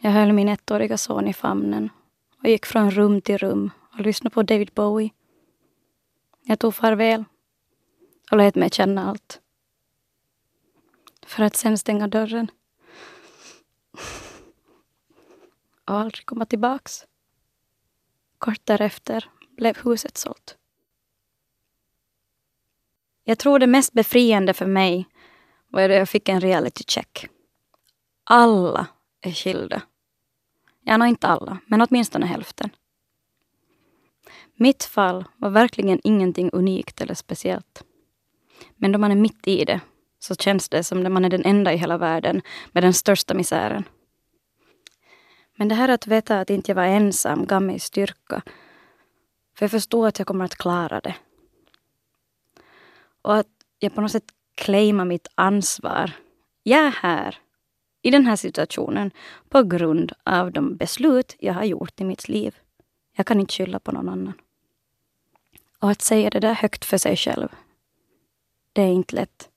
Jag 0.00 0.10
höll 0.10 0.32
min 0.32 0.48
ettåriga 0.48 0.98
son 0.98 1.28
i 1.28 1.32
famnen 1.32 1.90
och 2.42 2.48
gick 2.48 2.66
från 2.66 2.90
rum 2.90 3.20
till 3.20 3.38
rum 3.38 3.70
och 3.92 4.00
lyssnade 4.00 4.34
på 4.34 4.42
David 4.42 4.70
Bowie. 4.74 5.10
Jag 6.44 6.58
tog 6.58 6.74
farväl 6.74 7.24
och 8.30 8.36
lät 8.36 8.54
mig 8.54 8.70
känna 8.70 9.08
allt. 9.08 9.40
För 11.28 11.42
att 11.42 11.56
sen 11.56 11.78
stänga 11.78 12.08
dörren. 12.08 12.50
Och 15.84 15.94
aldrig 15.94 16.26
komma 16.26 16.46
tillbaks. 16.46 17.06
Kort 18.38 18.60
därefter 18.64 19.30
blev 19.56 19.76
huset 19.84 20.18
sålt. 20.18 20.56
Jag 23.24 23.38
tror 23.38 23.58
det 23.58 23.66
mest 23.66 23.92
befriande 23.92 24.54
för 24.54 24.66
mig 24.66 25.06
var 25.68 25.82
att 25.82 25.94
jag 25.96 26.08
fick 26.08 26.28
en 26.28 26.40
reality 26.40 26.84
check. 26.86 27.28
Alla 28.24 28.86
är 29.20 29.32
skilda. 29.32 29.82
Ja, 30.80 30.96
nog 30.96 31.08
inte 31.08 31.26
alla, 31.26 31.58
men 31.66 31.80
åtminstone 31.80 32.26
hälften. 32.26 32.70
Mitt 34.54 34.84
fall 34.84 35.24
var 35.36 35.50
verkligen 35.50 36.00
ingenting 36.04 36.50
unikt 36.52 37.00
eller 37.00 37.14
speciellt. 37.14 37.84
Men 38.76 38.92
då 38.92 38.98
man 38.98 39.10
är 39.10 39.16
mitt 39.16 39.48
i 39.48 39.64
det 39.64 39.80
så 40.18 40.34
känns 40.34 40.68
det 40.68 40.84
som 40.84 41.06
att 41.06 41.12
man 41.12 41.24
är 41.24 41.30
den 41.30 41.44
enda 41.44 41.72
i 41.72 41.76
hela 41.76 41.98
världen 41.98 42.42
med 42.72 42.82
den 42.82 42.94
största 42.94 43.34
misären. 43.34 43.84
Men 45.56 45.68
det 45.68 45.74
här 45.74 45.88
att 45.88 46.06
veta 46.06 46.40
att 46.40 46.50
inte 46.50 46.70
jag 46.70 46.76
var 46.76 46.84
ensam 46.84 47.46
gav 47.46 47.62
mig 47.62 47.78
styrka. 47.78 48.42
För 49.54 49.64
jag 49.64 49.70
förstod 49.70 50.06
att 50.06 50.18
jag 50.18 50.26
kommer 50.26 50.44
att 50.44 50.56
klara 50.56 51.00
det. 51.00 51.14
Och 53.22 53.36
att 53.36 53.46
jag 53.78 53.94
på 53.94 54.00
något 54.00 54.12
sätt 54.12 54.32
claimar 54.54 55.04
mitt 55.04 55.28
ansvar. 55.34 56.12
Jag 56.62 56.80
är 56.80 56.90
här, 56.90 57.38
i 58.02 58.10
den 58.10 58.26
här 58.26 58.36
situationen, 58.36 59.10
på 59.48 59.62
grund 59.62 60.12
av 60.22 60.52
de 60.52 60.76
beslut 60.76 61.36
jag 61.38 61.54
har 61.54 61.64
gjort 61.64 62.00
i 62.00 62.04
mitt 62.04 62.28
liv. 62.28 62.56
Jag 63.12 63.26
kan 63.26 63.40
inte 63.40 63.52
skylla 63.52 63.78
på 63.78 63.92
någon 63.92 64.08
annan. 64.08 64.32
Och 65.78 65.90
att 65.90 66.02
säga 66.02 66.30
det 66.30 66.40
där 66.40 66.54
högt 66.54 66.84
för 66.84 66.98
sig 66.98 67.16
själv, 67.16 67.48
det 68.72 68.82
är 68.82 68.92
inte 68.92 69.16
lätt. 69.16 69.48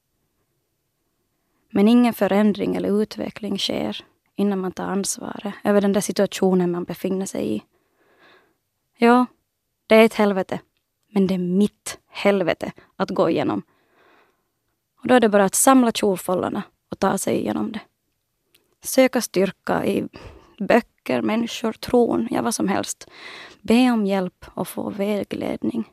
Men 1.71 1.87
ingen 1.87 2.13
förändring 2.13 2.75
eller 2.75 3.01
utveckling 3.01 3.57
sker 3.57 4.05
innan 4.35 4.59
man 4.59 4.71
tar 4.71 4.85
ansvaret 4.85 5.53
över 5.63 5.81
den 5.81 5.93
där 5.93 6.01
situationen 6.01 6.71
man 6.71 6.83
befinner 6.83 7.25
sig 7.25 7.55
i. 7.55 7.63
Ja, 8.97 9.25
det 9.87 9.95
är 9.95 10.05
ett 10.05 10.13
helvete. 10.13 10.59
Men 11.13 11.27
det 11.27 11.33
är 11.33 11.37
mitt 11.37 11.99
helvete 12.07 12.71
att 12.95 13.09
gå 13.09 13.29
igenom. 13.29 13.63
Och 15.01 15.07
då 15.07 15.15
är 15.15 15.19
det 15.19 15.29
bara 15.29 15.45
att 15.45 15.55
samla 15.55 15.91
kjolfållarna 15.91 16.63
och 16.91 16.99
ta 16.99 17.17
sig 17.17 17.35
igenom 17.35 17.71
det. 17.71 17.79
Söka 18.83 19.21
styrka 19.21 19.85
i 19.85 20.07
böcker, 20.59 21.21
människor, 21.21 21.71
tron, 21.71 22.27
ja 22.31 22.41
vad 22.41 22.55
som 22.55 22.67
helst. 22.67 23.09
Be 23.61 23.91
om 23.91 24.05
hjälp 24.05 24.45
och 24.53 24.67
få 24.67 24.89
vägledning. 24.89 25.89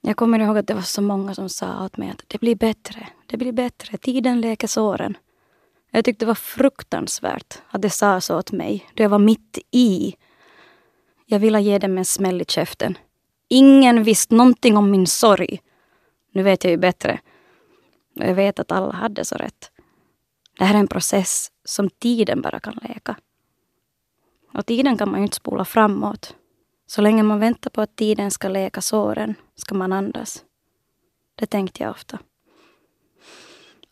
Jag 0.00 0.16
kommer 0.16 0.38
ihåg 0.38 0.58
att 0.58 0.66
det 0.66 0.74
var 0.74 0.82
så 0.82 1.02
många 1.02 1.34
som 1.34 1.48
sa 1.48 1.84
åt 1.84 1.96
mig 1.96 2.10
att 2.10 2.22
det 2.26 2.40
blir 2.40 2.56
bättre, 2.56 3.08
det 3.26 3.36
blir 3.36 3.52
bättre, 3.52 3.98
tiden 3.98 4.40
läker 4.40 4.66
såren. 4.66 5.16
Jag 5.90 6.04
tyckte 6.04 6.24
det 6.24 6.28
var 6.28 6.34
fruktansvärt 6.34 7.62
att 7.70 7.82
det 7.82 7.90
sa 7.90 8.20
så 8.20 8.38
åt 8.38 8.52
mig, 8.52 8.86
då 8.94 9.02
jag 9.02 9.10
var 9.10 9.18
mitt 9.18 9.58
i. 9.70 10.14
Jag 11.26 11.38
ville 11.38 11.60
ge 11.60 11.78
dem 11.78 11.98
en 11.98 12.04
smäll 12.04 12.42
i 12.42 12.44
käften. 12.44 12.98
Ingen 13.48 14.02
visste 14.02 14.34
någonting 14.34 14.76
om 14.76 14.90
min 14.90 15.06
sorg. 15.06 15.60
Nu 16.32 16.42
vet 16.42 16.64
jag 16.64 16.70
ju 16.70 16.76
bättre. 16.76 17.20
Och 18.16 18.24
jag 18.24 18.34
vet 18.34 18.58
att 18.58 18.72
alla 18.72 18.92
hade 18.92 19.24
så 19.24 19.34
rätt. 19.34 19.70
Det 20.58 20.64
här 20.64 20.74
är 20.74 20.78
en 20.78 20.88
process 20.88 21.50
som 21.64 21.90
tiden 21.90 22.42
bara 22.42 22.60
kan 22.60 22.78
läka. 22.82 23.16
Och 24.54 24.66
tiden 24.66 24.98
kan 24.98 25.10
man 25.10 25.20
ju 25.20 25.24
inte 25.24 25.36
spola 25.36 25.64
framåt. 25.64 26.34
Så 26.90 27.02
länge 27.02 27.22
man 27.22 27.38
väntar 27.38 27.70
på 27.70 27.80
att 27.80 27.96
tiden 27.96 28.30
ska 28.30 28.48
läka 28.48 28.80
såren 28.80 29.34
ska 29.54 29.74
man 29.74 29.92
andas. 29.92 30.44
Det 31.34 31.46
tänkte 31.46 31.82
jag 31.82 31.90
ofta. 31.90 32.18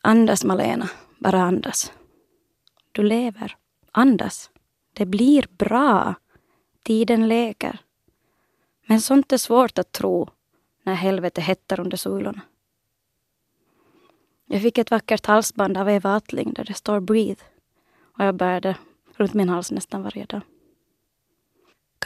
Andas 0.01 0.45
Malena, 0.45 0.89
bara 1.19 1.43
andas. 1.43 1.93
Du 2.93 3.03
lever. 3.03 3.57
Andas. 3.93 4.51
Det 4.93 5.07
blir 5.07 5.47
bra. 5.51 6.15
Tiden 6.83 7.29
läker. 7.29 7.79
Men 8.87 9.01
sånt 9.01 9.33
är 9.33 9.39
svårt 9.39 9.79
att 9.79 9.93
tro 9.93 10.29
när 10.83 10.95
helvetet 10.95 11.45
hettar 11.45 11.81
under 11.81 11.97
sulorna. 11.97 12.41
Jag 14.47 14.63
fick 14.63 14.79
ett 14.79 14.91
vackert 14.91 15.27
halsband 15.27 15.77
av 15.77 15.89
Eva 15.89 16.15
Attling 16.17 16.53
där 16.53 16.65
det 16.65 16.75
står 16.75 17.01
Breathe. 17.01 17.45
Och 18.01 18.25
jag 18.25 18.35
bär 18.35 18.61
det 18.61 18.77
runt 19.17 19.35
min 19.35 19.49
hals 19.49 19.71
nästan 19.71 20.03
varje 20.03 20.25
dag. 20.25 20.41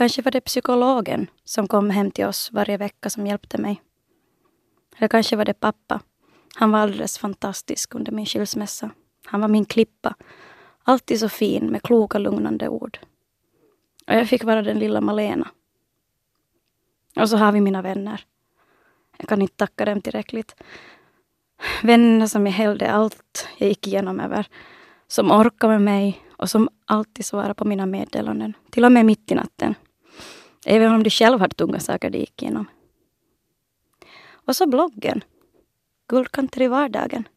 Kanske 0.00 0.22
var 0.22 0.30
det 0.30 0.40
psykologen 0.40 1.26
som 1.44 1.68
kom 1.68 1.90
hem 1.90 2.10
till 2.10 2.26
oss 2.26 2.52
varje 2.52 2.76
vecka 2.76 3.10
som 3.10 3.26
hjälpte 3.26 3.58
mig. 3.58 3.82
Eller 4.96 5.08
kanske 5.08 5.36
var 5.36 5.44
det 5.44 5.60
pappa. 5.60 6.00
Han 6.54 6.70
var 6.70 6.78
alldeles 6.78 7.18
fantastisk 7.18 7.94
under 7.94 8.12
min 8.12 8.26
skilsmässa. 8.26 8.90
Han 9.26 9.40
var 9.40 9.48
min 9.48 9.64
klippa. 9.64 10.14
Alltid 10.84 11.20
så 11.20 11.28
fin 11.28 11.66
med 11.66 11.82
kloka 11.82 12.18
lugnande 12.18 12.68
ord. 12.68 12.98
Och 14.06 14.14
jag 14.14 14.28
fick 14.28 14.44
vara 14.44 14.62
den 14.62 14.78
lilla 14.78 15.00
Malena. 15.00 15.48
Och 17.16 17.28
så 17.28 17.36
har 17.36 17.52
vi 17.52 17.60
mina 17.60 17.82
vänner. 17.82 18.24
Jag 19.18 19.28
kan 19.28 19.42
inte 19.42 19.56
tacka 19.56 19.84
dem 19.84 20.00
tillräckligt. 20.00 20.62
Vänner 21.82 22.26
som 22.26 22.46
jag 22.46 22.52
hällde 22.52 22.92
allt 22.92 23.48
jag 23.58 23.68
gick 23.68 23.86
igenom 23.86 24.20
över. 24.20 24.46
Som 25.08 25.30
orkade 25.30 25.72
med 25.72 25.82
mig 25.82 26.24
och 26.36 26.50
som 26.50 26.68
alltid 26.84 27.24
svarade 27.24 27.54
på 27.54 27.64
mina 27.64 27.86
meddelanden. 27.86 28.52
Till 28.70 28.84
och 28.84 28.92
med 28.92 29.06
mitt 29.06 29.30
i 29.30 29.34
natten. 29.34 29.74
Även 30.66 30.94
om 30.94 31.02
de 31.02 31.10
själv 31.10 31.40
hade 31.40 31.54
tunga 31.54 31.80
saker 31.80 32.10
de 32.10 32.18
gick 32.18 32.42
igenom. 32.42 32.66
Och 34.32 34.56
så 34.56 34.66
bloggen. 34.66 35.24
Guldkanter 36.08 36.62
i 36.62 36.68
vardagen. 36.68 37.28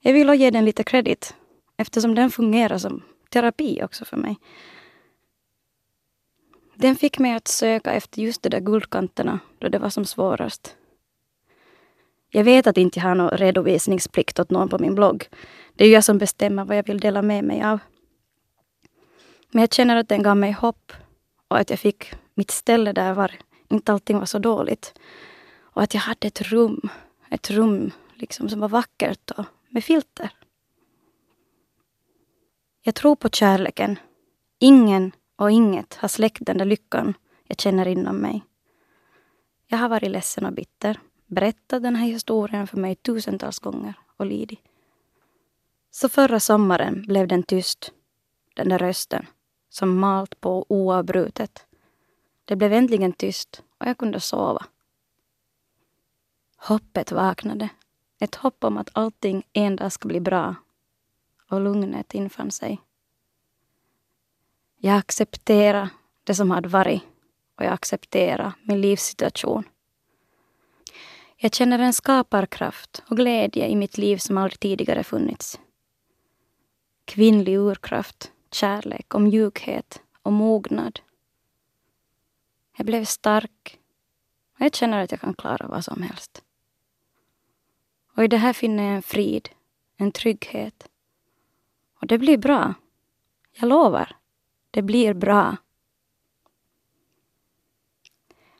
Jag 0.00 0.12
vill 0.12 0.40
ge 0.40 0.50
den 0.50 0.64
lite 0.64 0.84
kredit 0.84 1.34
eftersom 1.76 2.14
den 2.14 2.30
fungerar 2.30 2.78
som 2.78 3.02
terapi 3.30 3.82
också 3.82 4.04
för 4.04 4.16
mig. 4.16 4.36
Den 6.74 6.96
fick 6.96 7.18
mig 7.18 7.34
att 7.34 7.48
söka 7.48 7.92
efter 7.92 8.22
just 8.22 8.42
de 8.42 8.48
där 8.48 8.60
guldkanterna 8.60 9.40
då 9.58 9.68
det 9.68 9.78
var 9.78 9.90
som 9.90 10.04
svårast. 10.04 10.76
Jag 12.30 12.44
vet 12.44 12.66
att 12.66 12.78
inte 12.78 12.98
jag 12.98 13.06
har 13.06 13.14
någon 13.14 13.30
redovisningsplikt 13.30 14.40
åt 14.40 14.50
någon 14.50 14.68
på 14.68 14.78
min 14.78 14.94
blogg. 14.94 15.28
Det 15.74 15.84
är 15.84 15.92
jag 15.92 16.04
som 16.04 16.18
bestämmer 16.18 16.64
vad 16.64 16.76
jag 16.76 16.86
vill 16.86 17.00
dela 17.00 17.22
med 17.22 17.44
mig 17.44 17.62
av. 17.62 17.78
Men 19.50 19.60
jag 19.60 19.72
känner 19.72 19.96
att 19.96 20.08
den 20.08 20.22
gav 20.22 20.36
mig 20.36 20.52
hopp 20.52 20.92
och 21.48 21.58
att 21.58 21.70
jag 21.70 21.78
fick 21.78 22.14
mitt 22.34 22.50
ställe 22.50 22.92
där 22.92 23.14
var 23.14 23.32
inte 23.68 23.92
allting 23.92 24.18
var 24.18 24.26
så 24.26 24.38
dåligt. 24.38 24.94
Och 25.60 25.82
att 25.82 25.94
jag 25.94 26.00
hade 26.00 26.28
ett 26.28 26.42
rum, 26.42 26.80
ett 27.30 27.50
rum 27.50 27.90
liksom 28.14 28.48
som 28.48 28.60
var 28.60 28.68
vackert 28.68 29.30
och 29.30 29.44
med 29.68 29.84
filter. 29.84 30.30
Jag 32.82 32.94
tror 32.94 33.16
på 33.16 33.28
kärleken. 33.28 33.98
Ingen 34.58 35.12
och 35.36 35.50
inget 35.50 35.94
har 35.94 36.08
släckt 36.08 36.46
den 36.46 36.58
där 36.58 36.64
lyckan 36.64 37.14
jag 37.44 37.60
känner 37.60 37.88
inom 37.88 38.16
mig. 38.16 38.42
Jag 39.66 39.78
har 39.78 39.88
varit 39.88 40.10
ledsen 40.10 40.46
och 40.46 40.52
bitter, 40.52 41.00
berättat 41.26 41.82
den 41.82 41.96
här 41.96 42.06
historien 42.06 42.66
för 42.66 42.76
mig 42.76 42.94
tusentals 42.94 43.58
gånger 43.58 43.94
och 44.16 44.26
lidit. 44.26 44.60
Så 45.90 46.08
förra 46.08 46.40
sommaren 46.40 47.02
blev 47.06 47.28
den 47.28 47.42
tyst, 47.42 47.92
den 48.54 48.68
där 48.68 48.78
rösten 48.78 49.26
som 49.74 50.00
malt 50.00 50.40
på 50.40 50.66
oavbrutet. 50.68 51.66
Det 52.44 52.56
blev 52.56 52.72
äntligen 52.72 53.12
tyst 53.12 53.62
och 53.78 53.86
jag 53.86 53.98
kunde 53.98 54.20
sova. 54.20 54.66
Hoppet 56.56 57.12
vaknade. 57.12 57.68
Ett 58.20 58.34
hopp 58.34 58.64
om 58.64 58.78
att 58.78 58.90
allting 58.92 59.42
en 59.52 59.76
dag 59.76 59.92
ska 59.92 60.08
bli 60.08 60.20
bra. 60.20 60.54
Och 61.50 61.60
lugnet 61.60 62.14
infann 62.14 62.50
sig. 62.50 62.80
Jag 64.76 64.96
accepterade 64.96 65.90
det 66.24 66.34
som 66.34 66.50
hade 66.50 66.68
varit 66.68 67.02
och 67.56 67.64
jag 67.64 67.72
accepterade 67.72 68.52
min 68.62 68.80
livssituation. 68.80 69.64
Jag 71.36 71.54
känner 71.54 71.78
en 71.78 71.92
skaparkraft 71.92 73.02
och 73.10 73.16
glädje 73.16 73.68
i 73.68 73.76
mitt 73.76 73.98
liv 73.98 74.16
som 74.16 74.38
aldrig 74.38 74.60
tidigare 74.60 75.04
funnits. 75.04 75.60
Kvinnlig 77.04 77.58
urkraft, 77.58 78.30
kärlek 78.54 79.14
och 79.14 79.20
mjukhet 79.20 80.02
och 80.22 80.32
mognad. 80.32 81.00
Jag 82.76 82.86
blev 82.86 83.04
stark 83.04 83.80
och 84.54 84.60
jag 84.60 84.74
känner 84.74 85.02
att 85.04 85.10
jag 85.10 85.20
kan 85.20 85.34
klara 85.34 85.66
vad 85.66 85.84
som 85.84 86.02
helst. 86.02 86.42
Och 88.16 88.24
i 88.24 88.28
det 88.28 88.36
här 88.36 88.52
finner 88.52 88.84
jag 88.84 88.94
en 88.96 89.02
frid, 89.02 89.48
en 89.96 90.12
trygghet. 90.12 90.88
Och 92.00 92.06
det 92.06 92.18
blir 92.18 92.38
bra. 92.38 92.74
Jag 93.52 93.68
lovar. 93.68 94.16
Det 94.70 94.82
blir 94.82 95.14
bra. 95.14 95.56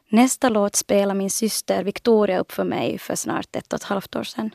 Nästa 0.09 0.49
låt 0.49 0.77
spelade 0.77 1.19
min 1.19 1.31
syster 1.31 1.85
Victoria 1.85 2.39
upp 2.39 2.53
för 2.53 2.65
mig 2.65 2.99
för 2.99 3.15
snart 3.15 3.57
ett 3.57 3.73
och 3.73 3.77
ett 3.77 3.85
halvt 3.85 4.17
år 4.17 4.25
sedan. 4.25 4.51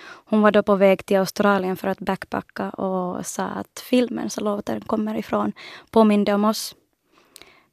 Hon 0.00 0.40
var 0.42 0.50
då 0.50 0.62
på 0.62 0.74
väg 0.74 1.06
till 1.06 1.16
Australien 1.16 1.76
för 1.76 1.88
att 1.88 1.98
backpacka 1.98 2.70
och 2.70 3.26
sa 3.26 3.44
att 3.44 3.80
filmen 3.90 4.30
som 4.30 4.44
låten 4.44 4.80
kommer 4.80 5.18
ifrån 5.18 5.52
påminde 5.90 6.34
om 6.34 6.44
oss. 6.44 6.76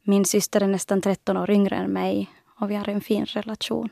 Min 0.02 0.24
syster 0.24 0.60
är 0.60 0.66
nästan 0.66 1.00
13 1.00 1.36
år 1.36 1.50
yngre 1.50 1.76
än 1.76 1.92
mig 1.92 2.30
och 2.60 2.70
vi 2.70 2.74
har 2.74 2.88
en 2.88 3.00
fin 3.00 3.24
relation. 3.24 3.88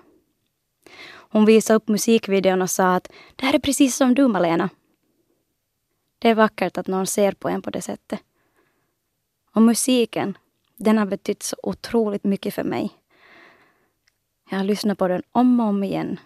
Hon 1.10 1.44
visade 1.44 1.76
upp 1.76 1.88
musikvideon 1.88 2.62
och 2.62 2.70
sa 2.70 2.94
att 2.94 3.12
det 3.36 3.46
här 3.46 3.54
är 3.54 3.58
precis 3.58 3.96
som 3.96 4.14
du 4.14 4.28
Malena. 4.28 4.68
Det 6.18 6.28
är 6.28 6.34
vackert 6.34 6.78
att 6.78 6.86
någon 6.86 7.06
ser 7.06 7.32
på 7.32 7.48
en 7.48 7.62
på 7.62 7.70
det 7.70 7.82
sättet. 7.82 8.20
Och 9.54 9.62
musiken, 9.62 10.38
den 10.76 10.98
har 10.98 11.06
betytt 11.06 11.42
så 11.42 11.56
otroligt 11.62 12.24
mycket 12.24 12.54
för 12.54 12.64
mig. 12.64 12.90
Jag 14.50 14.58
har 14.58 14.64
lyssnat 14.64 14.98
på 14.98 15.08
den 15.08 15.22
om 15.32 15.60
och 15.60 15.66
om 15.66 15.84
igen. 15.84 16.20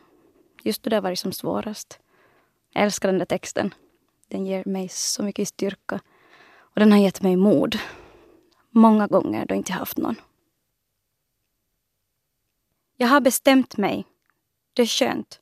Just 0.66 0.83
då 0.83 0.90
det 0.90 0.96
har 0.96 1.02
varit 1.02 1.18
som 1.18 1.33
svårast. 1.33 2.00
Jag 2.72 2.85
älskar 2.85 3.09
den 3.09 3.18
där 3.18 3.26
texten. 3.26 3.74
Den 4.29 4.46
ger 4.46 4.64
mig 4.66 4.88
så 4.88 5.22
mycket 5.22 5.48
styrka. 5.48 6.00
Och 6.57 6.81
den 6.81 6.92
har 6.92 6.98
gett 6.98 7.22
mig 7.22 7.37
mod. 7.37 7.79
Många 8.70 9.07
gånger 9.07 9.46
då 9.46 9.52
jag 9.52 9.57
inte 9.57 9.72
haft 9.72 9.96
någon. 9.96 10.14
Jag 12.96 13.09
har 13.09 13.20
bestämt 13.20 13.76
mig. 13.76 14.07
Det 14.72 14.83
är 14.83 14.87
skönt. 14.87 15.40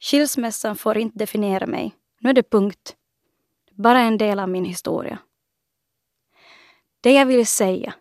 Skilsmässan 0.00 0.76
får 0.76 0.98
inte 0.98 1.18
definiera 1.18 1.66
mig. 1.66 1.94
Nu 2.20 2.30
är 2.30 2.34
det 2.34 2.50
punkt. 2.50 2.96
Bara 3.70 4.00
en 4.00 4.18
del 4.18 4.38
av 4.38 4.48
min 4.48 4.64
historia. 4.64 5.18
Det 7.00 7.12
jag 7.12 7.26
vill 7.26 7.46
säga 7.46 7.94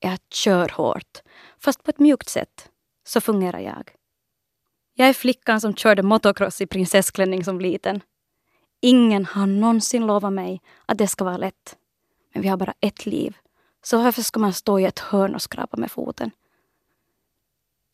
är 0.00 0.14
att 0.14 0.32
kör 0.32 0.68
hårt, 0.68 1.22
fast 1.58 1.82
på 1.82 1.90
ett 1.90 1.98
mjukt 1.98 2.28
sätt, 2.28 2.70
så 3.04 3.20
fungerar 3.20 3.60
jag. 3.60 3.94
Jag 4.94 5.08
är 5.08 5.12
flickan 5.12 5.60
som 5.60 5.74
körde 5.74 6.02
motocross 6.02 6.60
i 6.60 6.66
prinsessklänning 6.66 7.44
som 7.44 7.60
liten. 7.60 8.00
Ingen 8.80 9.26
har 9.26 9.46
någonsin 9.46 10.06
lovat 10.06 10.32
mig 10.32 10.60
att 10.86 10.98
det 10.98 11.06
ska 11.06 11.24
vara 11.24 11.36
lätt. 11.36 11.76
Men 12.32 12.42
vi 12.42 12.48
har 12.48 12.56
bara 12.56 12.74
ett 12.80 13.06
liv. 13.06 13.36
Så 13.82 14.02
varför 14.02 14.22
ska 14.22 14.40
man 14.40 14.52
stå 14.52 14.80
i 14.80 14.84
ett 14.84 14.98
hörn 14.98 15.34
och 15.34 15.42
skrapa 15.42 15.76
med 15.76 15.90
foten? 15.90 16.30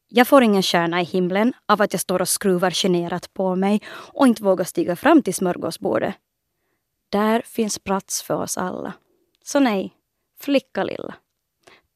Jag 0.08 0.28
får 0.28 0.42
ingen 0.42 0.62
stjärna 0.62 1.00
i 1.00 1.04
himlen 1.04 1.52
av 1.66 1.82
att 1.82 1.92
jag 1.92 2.00
står 2.00 2.22
och 2.22 2.28
skruvar 2.28 2.70
generat 2.70 3.34
på 3.34 3.56
mig 3.56 3.82
och 3.88 4.26
inte 4.26 4.42
vågar 4.42 4.64
stiga 4.64 4.96
fram 4.96 5.22
till 5.22 5.34
smörgåsbordet. 5.34 6.14
Där 7.08 7.42
finns 7.42 7.78
plats 7.78 8.22
för 8.22 8.34
oss 8.34 8.58
alla. 8.58 8.92
Så 9.44 9.60
nej, 9.60 9.94
flicka 10.40 10.84
lilla. 10.84 11.14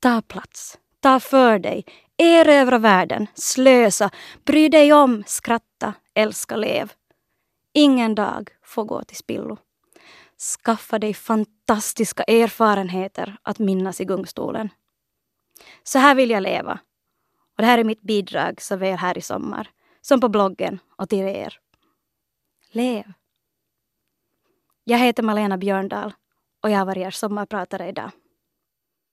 Ta 0.01 0.23
plats. 0.23 0.79
Ta 1.01 1.21
för 1.21 1.59
dig. 1.59 1.85
Erövra 2.19 2.79
världen. 2.79 3.27
Slösa. 3.35 4.11
Bry 4.45 4.69
dig 4.69 4.93
om. 4.93 5.25
Skratta. 5.27 5.95
Älska. 6.15 6.57
Lev. 6.57 6.93
Ingen 7.73 8.15
dag 8.15 8.51
får 8.63 8.85
gå 8.85 9.05
till 9.05 9.17
spillo. 9.17 9.57
Skaffa 10.39 10.99
dig 10.99 11.15
fantastiska 11.15 12.23
erfarenheter 12.23 13.37
att 13.43 13.59
minnas 13.59 14.01
i 14.01 14.05
gungstolen. 14.05 14.69
Så 15.83 15.99
här 15.99 16.15
vill 16.15 16.31
jag 16.31 16.43
leva. 16.43 16.79
Och 17.57 17.63
det 17.63 17.67
här 17.67 17.79
är 17.79 17.85
mitt 17.85 18.03
bidrag 18.03 18.61
såväl 18.63 18.97
här 18.97 19.19
i 19.19 19.21
sommar 19.21 19.71
som 20.01 20.21
på 20.21 20.29
bloggen 20.29 20.79
och 20.97 21.09
till 21.09 21.19
er. 21.19 21.59
Lev! 22.71 23.13
Jag 24.85 24.99
heter 24.99 25.23
Malena 25.23 25.59
Björndal 25.59 26.13
och 26.63 26.71
jag 26.71 26.87
var 26.87 26.99
er 26.99 27.11
sommarpratare 27.11 27.89
idag. 27.89 28.11